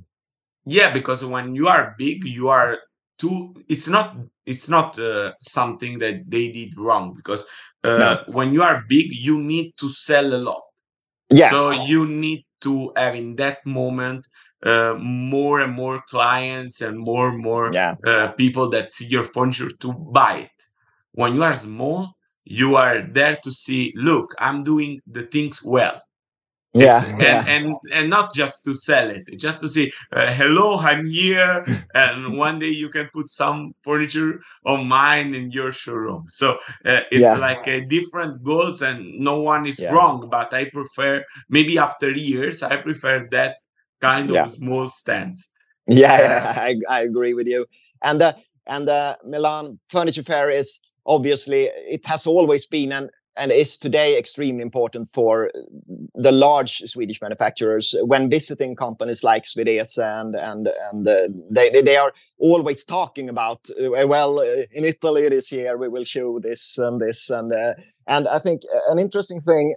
yeah 0.65 0.91
because 0.93 1.26
when 1.26 1.56
you 1.56 1.67
are 1.67 1.95
big 1.97 2.23
you 2.23 2.50
are 2.50 2.80
too 3.17 3.54
it's 3.67 3.88
not 3.89 4.15
it's 4.45 4.69
not 4.69 4.97
uh, 5.00 5.32
something 5.41 6.00
that 6.00 6.30
they 6.30 6.52
did 6.52 6.78
wrong 6.78 7.13
because 7.15 7.45
uh, 7.84 7.97
No. 7.97 8.19
when 8.38 8.54
you 8.54 8.63
are 8.63 8.84
big 8.88 9.08
you 9.12 9.39
need 9.39 9.73
to 9.78 9.89
sell 9.89 10.34
a 10.34 10.41
lot. 10.41 10.62
Yeah. 11.30 11.50
So 11.50 11.71
you 11.71 12.08
need 12.08 12.45
to 12.62 12.91
have 12.96 13.15
in 13.15 13.36
that 13.36 13.65
moment 13.65 14.28
uh, 14.63 14.96
more 15.00 15.62
and 15.62 15.74
more 15.74 16.02
clients 16.10 16.82
and 16.82 16.98
more 16.98 17.30
and 17.30 17.41
more 17.41 17.72
yeah. 17.74 17.96
uh, 18.06 18.32
people 18.32 18.70
that 18.70 18.91
see 18.91 19.08
your 19.08 19.24
furniture 19.24 19.70
to 19.80 19.93
buy 19.93 20.39
it. 20.39 20.63
When 21.13 21.36
you 21.36 21.43
are 21.43 21.56
small 21.56 22.17
you 22.50 22.78
are 22.78 23.02
there 23.02 23.38
to 23.43 23.52
see 23.52 23.93
look 23.96 24.34
i'm 24.39 24.63
doing 24.63 25.02
the 25.08 25.24
things 25.24 25.62
well 25.63 26.02
yeah, 26.74 27.02
yeah. 27.20 27.44
and, 27.48 27.66
and 27.66 27.76
and 27.94 28.10
not 28.10 28.34
just 28.34 28.64
to 28.66 28.74
sell 28.76 29.10
it 29.10 29.24
just 29.38 29.60
to 29.62 29.68
say 29.68 29.92
uh, 30.12 30.32
hello 30.34 30.78
i'm 30.80 31.06
here 31.06 31.66
and 31.94 32.38
one 32.38 32.60
day 32.60 32.70
you 32.70 32.90
can 32.90 33.10
put 33.14 33.30
some 33.30 33.74
furniture 33.84 34.40
of 34.66 34.86
mine 34.86 35.34
in 35.34 35.52
your 35.52 35.72
showroom 35.72 36.26
so 36.28 36.58
uh, 36.86 37.02
it's 37.12 37.36
Yeah. 37.36 37.38
like 37.38 37.66
a 37.68 37.86
different 37.86 38.44
goals 38.44 38.82
and 38.82 39.06
no 39.20 39.42
one 39.42 39.66
is 39.66 39.80
Yeah. 39.80 39.92
wrong 39.94 40.28
but 40.30 40.54
i 40.54 40.66
prefer 40.70 41.24
maybe 41.50 41.78
after 41.78 42.12
years 42.12 42.62
i 42.64 42.78
prefer 42.78 43.28
that 43.32 43.58
kind 44.02 44.30
of 44.32 44.48
small 44.48 44.90
stands 44.90 45.50
yeah, 45.88 46.18
yeah 46.20 46.54
I, 46.58 46.76
I 46.90 47.02
agree 47.02 47.34
with 47.34 47.48
you 47.48 47.66
and 48.04 48.22
uh, 48.22 48.34
and 48.68 48.90
uh, 48.90 49.16
milan 49.26 49.80
furniture 49.90 50.24
fair 50.24 50.50
is 50.50 50.82
obviously 51.06 51.70
it 51.90 52.06
has 52.06 52.28
always 52.28 52.66
been 52.66 52.92
and 52.92 53.10
and 53.38 53.52
is 53.52 53.78
today 53.78 54.17
extremely 54.17 54.62
important 54.62 55.10
for 55.10 55.50
the 56.15 56.32
large 56.32 56.80
swedish 56.80 57.21
manufacturers. 57.21 57.95
When 58.04 58.30
visiting 58.30 58.76
companies 58.76 59.23
like 59.23 59.43
Swedese 59.43 59.97
and 59.97 60.36
and 60.36 60.67
and 60.91 61.08
uh, 61.08 61.28
they, 61.50 61.82
they 61.82 61.97
are 61.97 62.13
always 62.39 62.86
talking 62.86 63.30
about 63.30 63.69
uh, 63.80 64.08
well 64.08 64.39
uh, 64.39 64.63
in 64.71 64.86
italy 64.86 65.28
this 65.28 65.52
year 65.52 65.76
we 65.76 65.88
will 65.88 66.04
show 66.04 66.39
this 66.39 66.78
and 66.78 67.02
this 67.02 67.30
and 67.32 67.52
uh, 67.52 67.73
and 68.08 68.28
i 68.28 68.38
think 68.38 68.62
an 68.89 69.00
interesting 69.00 69.41
thing 69.41 69.73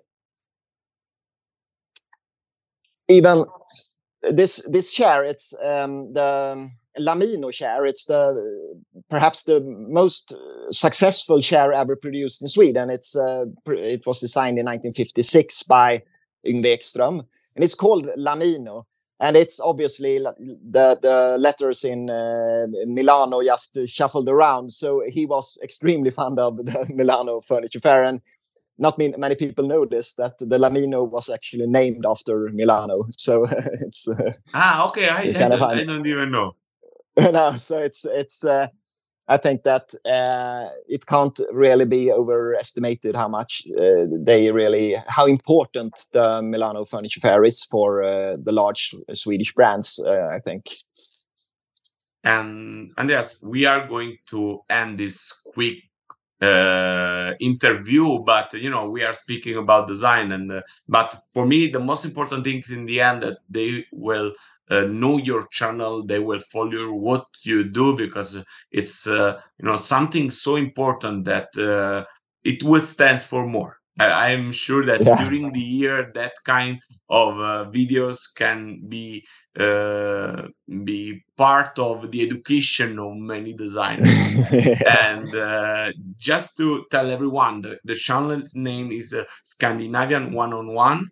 even 3.08 3.44
this 4.22 4.66
this 4.70 4.92
chair 4.92 5.24
it's 5.24 5.54
um, 5.62 6.12
the 6.12 6.70
lamino 7.00 7.52
chair 7.52 7.86
it's 7.86 8.06
the 8.06 8.20
perhaps 9.08 9.44
the 9.44 9.60
most 9.60 10.34
successful 10.70 11.40
chair 11.40 11.72
ever 11.72 11.96
produced 11.96 12.42
in 12.42 12.48
sweden. 12.48 12.90
It's 12.90 13.16
uh, 13.16 13.46
it 13.66 14.06
was 14.06 14.20
designed 14.20 14.58
in 14.58 14.66
1956 14.66 15.64
by 15.64 16.02
Yngve 16.46 16.78
Ekström 16.78 17.24
and 17.56 17.64
it's 17.64 17.74
called 17.74 18.08
lamino. 18.16 18.84
And 19.22 19.36
it's 19.36 19.60
obviously 19.60 20.18
the 20.18 20.98
the 21.02 21.36
letters 21.38 21.84
in 21.84 22.08
uh, 22.08 22.66
milano 22.86 23.42
just 23.42 23.78
shuffled 23.86 24.28
around. 24.28 24.72
So 24.72 25.02
he 25.06 25.26
was 25.26 25.58
extremely 25.62 26.10
fond 26.10 26.38
of 26.38 26.56
the 26.56 26.86
milano 26.94 27.40
furniture 27.40 27.80
fair 27.80 28.04
and 28.04 28.22
not 28.78 28.96
many, 28.96 29.14
many 29.18 29.34
people 29.34 29.66
know 29.66 29.84
this 29.84 30.14
that 30.14 30.38
the 30.38 30.56
lamino 30.56 31.06
was 31.06 31.28
actually 31.28 31.66
named 31.66 32.06
after 32.08 32.48
milano. 32.54 33.04
So 33.10 33.46
it's 33.82 34.08
uh, 34.08 34.32
ah 34.54 34.88
okay. 34.88 35.08
I, 35.10 35.20
I, 35.20 35.32
don't, 35.32 35.62
I 35.62 35.84
don't 35.84 36.06
even 36.06 36.30
know 36.30 36.54
no, 37.32 37.56
so 37.56 37.78
it's 37.78 38.04
it's. 38.04 38.44
Uh, 38.44 38.68
I 39.28 39.36
think 39.36 39.62
that 39.62 39.94
uh, 40.04 40.70
it 40.88 41.06
can't 41.06 41.38
really 41.52 41.84
be 41.84 42.10
overestimated 42.10 43.14
how 43.14 43.28
much 43.28 43.62
uh, 43.78 44.06
they 44.10 44.50
really 44.50 44.96
how 45.06 45.26
important 45.26 46.08
the 46.12 46.42
Milano 46.42 46.84
Furniture 46.84 47.20
Fair 47.20 47.44
is 47.44 47.64
for 47.64 48.02
uh, 48.02 48.36
the 48.42 48.52
large 48.52 48.94
Swedish 49.14 49.54
brands. 49.54 50.02
Uh, 50.04 50.28
I 50.32 50.40
think. 50.40 50.66
And 52.22 52.92
Andreas, 52.98 53.42
we 53.42 53.64
are 53.64 53.86
going 53.86 54.18
to 54.26 54.60
end 54.68 54.98
this 54.98 55.40
quick 55.54 55.78
uh, 56.40 57.34
interview, 57.40 58.22
but 58.24 58.52
you 58.54 58.70
know 58.70 58.90
we 58.90 59.04
are 59.04 59.14
speaking 59.14 59.56
about 59.56 59.86
design, 59.86 60.32
and 60.32 60.50
uh, 60.50 60.62
but 60.88 61.14
for 61.32 61.46
me 61.46 61.68
the 61.68 61.80
most 61.80 62.04
important 62.04 62.44
thing 62.44 62.58
is 62.58 62.72
in 62.72 62.86
the 62.86 63.00
end 63.00 63.22
that 63.22 63.38
they 63.48 63.84
will 63.92 64.32
uh, 64.70 64.86
know 64.86 65.18
your 65.18 65.46
channel, 65.50 66.04
they 66.04 66.18
will 66.18 66.40
follow 66.40 66.94
what 66.94 67.26
you 67.42 67.64
do 67.64 67.96
because 67.96 68.42
it's 68.70 69.06
uh, 69.06 69.40
you 69.58 69.66
know 69.66 69.76
something 69.76 70.30
so 70.30 70.56
important 70.56 71.24
that 71.24 71.48
uh, 71.58 72.04
it 72.44 72.62
will 72.62 72.82
stands 72.82 73.26
for 73.26 73.46
more. 73.46 73.76
I, 73.98 74.30
am 74.30 74.50
sure 74.50 74.82
that 74.86 75.02
Yeah. 75.04 75.24
during 75.24 75.50
the 75.52 75.60
year 75.60 76.10
that 76.14 76.32
kind 76.44 76.80
of 77.10 77.38
uh, 77.38 77.70
videos 77.70 78.34
can 78.34 78.80
be 78.88 79.26
uh, 79.58 80.48
be 80.84 81.22
part 81.36 81.78
of 81.78 82.10
the 82.10 82.22
education 82.22 82.98
of 82.98 83.16
many 83.16 83.52
designers. 83.54 84.32
and 84.86 85.34
uh, 85.34 85.92
just 86.18 86.56
to 86.56 86.86
tell 86.90 87.10
everyone, 87.10 87.62
the, 87.62 87.78
the 87.84 87.94
channel's 87.94 88.54
name 88.54 88.92
is 88.92 89.12
uh, 89.12 89.24
Scandinavian 89.44 90.32
one 90.32 90.54
on 90.54 90.72
One 90.72 91.10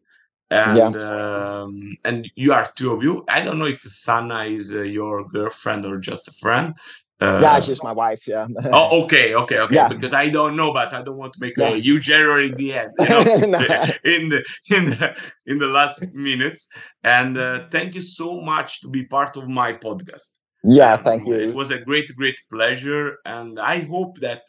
and 0.50 0.96
um, 0.96 1.96
and 2.04 2.30
you 2.37 2.52
are 2.52 2.66
two 2.74 2.92
of 2.92 3.02
you. 3.02 3.24
I 3.28 3.40
don't 3.42 3.58
know 3.58 3.66
if 3.66 3.80
Sanna 3.80 4.44
is 4.44 4.72
uh, 4.74 4.82
your 4.82 5.24
girlfriend 5.28 5.84
or 5.87 5.98
just 5.98 6.28
a 6.28 6.32
friend. 6.32 6.74
Uh, 7.20 7.40
yeah, 7.42 7.58
she's 7.58 7.82
my 7.82 7.90
wife. 7.90 8.28
Yeah. 8.28 8.46
Oh, 8.72 9.04
okay, 9.04 9.34
okay, 9.34 9.58
okay. 9.58 9.74
Yeah. 9.74 9.88
Because 9.88 10.14
I 10.14 10.28
don't 10.28 10.54
know, 10.54 10.72
but 10.72 10.92
I 10.94 11.02
don't 11.02 11.16
want 11.18 11.32
to 11.34 11.40
make 11.40 11.56
Yeah. 11.56 11.70
a 11.70 11.76
huge 11.88 12.08
error 12.11 12.40
in 12.40 12.54
the 12.54 12.74
end. 12.74 12.92
You 12.98 13.08
know, 13.08 13.22
No. 13.58 13.58
in 14.04 14.28
the 14.28 14.44
in 14.76 14.84
the 14.90 15.16
in 15.46 15.58
the 15.58 15.66
last 15.66 16.04
minutes. 16.14 16.68
And 17.02 17.37
uh, 17.37 17.66
thank 17.70 17.96
you 17.96 18.02
so 18.02 18.40
much 18.40 18.80
to 18.82 18.88
be 18.88 19.04
part 19.04 19.37
of 19.37 19.48
my 19.48 19.72
podcast. 19.72 20.38
yeah. 20.62 20.96
Thank 20.96 21.26
you. 21.26 21.34
It 21.34 21.54
was 21.54 21.70
a 21.72 21.80
great, 21.80 22.08
great 22.16 22.38
pleasure, 22.52 23.16
and 23.24 23.58
I 23.58 23.80
hope 23.94 24.18
that 24.20 24.42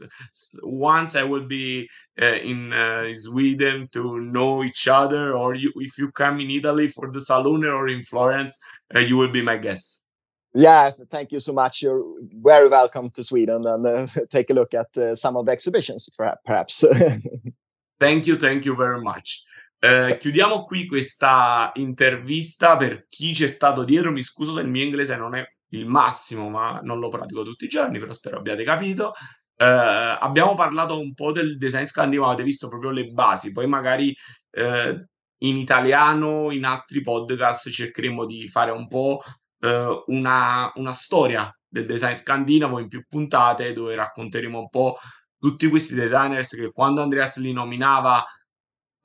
once 0.64 1.16
I 1.16 1.24
will 1.24 1.48
be 1.48 1.90
uh, 2.22 2.38
in 2.44 2.74
uh, 2.74 3.14
Sweden 3.14 3.88
to 3.92 4.20
know 4.22 4.64
each 4.64 4.88
other, 4.88 5.34
or 5.34 5.56
you, 5.56 5.72
if 5.78 5.98
you 5.98 6.12
come 6.12 6.40
in 6.40 6.50
Italy 6.50 6.88
for 6.88 7.12
the 7.12 7.22
Salone 7.22 7.66
or 7.66 7.88
in 7.88 8.04
Florence, 8.04 8.60
uh, 8.96 9.00
you 9.00 9.18
will 9.18 9.32
be 9.32 9.42
my 9.42 9.58
guest. 9.58 10.06
Yeah. 10.54 10.92
Thank 11.12 11.32
you 11.32 11.40
so 11.40 11.54
much. 11.54 11.82
You're 11.82 12.02
very 12.42 12.70
welcome 12.70 13.10
to 13.12 13.24
Sweden 13.24 13.66
and 13.68 13.86
uh, 13.86 14.08
take 14.30 14.50
a 14.50 14.54
look 14.54 14.74
at 14.74 14.96
uh, 14.98 15.16
some 15.16 15.38
of 15.38 15.46
the 15.46 15.52
exhibitions, 15.52 16.10
perha- 16.18 16.38
perhaps. 16.46 16.84
Thank 18.00 18.28
you, 18.28 18.38
thank 18.38 18.64
you 18.64 18.78
very 18.78 19.02
much. 19.02 19.44
Eh, 19.82 20.18
chiudiamo 20.20 20.64
qui 20.64 20.86
questa 20.86 21.72
intervista. 21.76 22.78
Per 22.78 23.08
chi 23.10 23.34
c'è 23.34 23.48
stato 23.48 23.84
dietro, 23.84 24.12
mi 24.12 24.24
scuso 24.24 24.54
se 24.54 24.62
il 24.62 24.70
mio 24.70 24.84
inglese 24.86 25.18
non 25.18 25.36
è 25.36 25.46
il 25.72 25.86
massimo, 25.86 26.50
ma 26.50 26.80
non 26.82 27.00
lo 27.00 27.10
pratico 27.10 27.44
tutti 27.44 27.66
i 27.66 27.70
giorni, 27.70 28.00
però 28.00 28.14
spero 28.14 28.38
abbiate 28.38 28.64
capito. 28.64 29.14
Eh, 29.62 29.66
abbiamo 29.66 30.56
parlato 30.56 30.98
un 30.98 31.14
po' 31.14 31.34
del 31.34 31.58
design 31.58 31.84
scandinavo, 31.84 32.30
avete 32.30 32.44
visto 32.44 32.70
proprio 32.70 32.92
le 32.92 33.04
basi, 33.06 33.52
poi 33.52 33.68
magari 33.68 34.16
eh, 34.52 35.06
in 35.40 35.58
italiano, 35.58 36.50
in 36.52 36.64
altri 36.64 37.02
podcast 37.02 37.70
cercheremo 37.70 38.26
di 38.26 38.48
fare 38.48 38.72
un 38.72 38.88
po' 38.88 39.20
eh, 39.60 40.04
una, 40.08 40.72
una 40.76 40.94
storia 40.94 41.54
del 41.68 41.86
design 41.86 42.14
scandinavo 42.14 42.80
in 42.80 42.88
più 42.88 43.04
puntate 43.06 43.74
dove 43.74 43.96
racconteremo 43.96 44.60
un 44.60 44.70
po' 44.70 44.98
tutti 45.38 45.68
questi 45.68 45.94
designers 45.94 46.56
che 46.56 46.72
quando 46.72 47.02
Andreas 47.02 47.38
li 47.40 47.52
nominava 47.52 48.24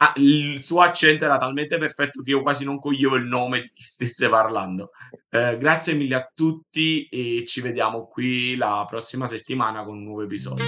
ah, 0.04 0.12
il 0.16 0.62
suo 0.62 0.80
accento 0.80 1.24
era 1.24 1.38
talmente 1.38 1.78
perfetto 1.78 2.22
che 2.22 2.30
io 2.30 2.42
quasi 2.42 2.64
non 2.64 2.78
coglievo 2.78 3.16
il 3.16 3.26
nome 3.26 3.60
di 3.60 3.70
chi 3.72 3.82
stesse 3.82 4.28
parlando. 4.28 4.90
Eh, 5.30 5.56
grazie 5.58 5.94
mille 5.94 6.14
a 6.14 6.30
tutti 6.32 7.06
e 7.10 7.44
ci 7.46 7.60
vediamo 7.60 8.06
qui 8.06 8.56
la 8.56 8.84
prossima 8.88 9.26
settimana 9.26 9.82
con 9.82 9.96
un 9.96 10.04
nuovo 10.04 10.22
episodio. 10.22 10.64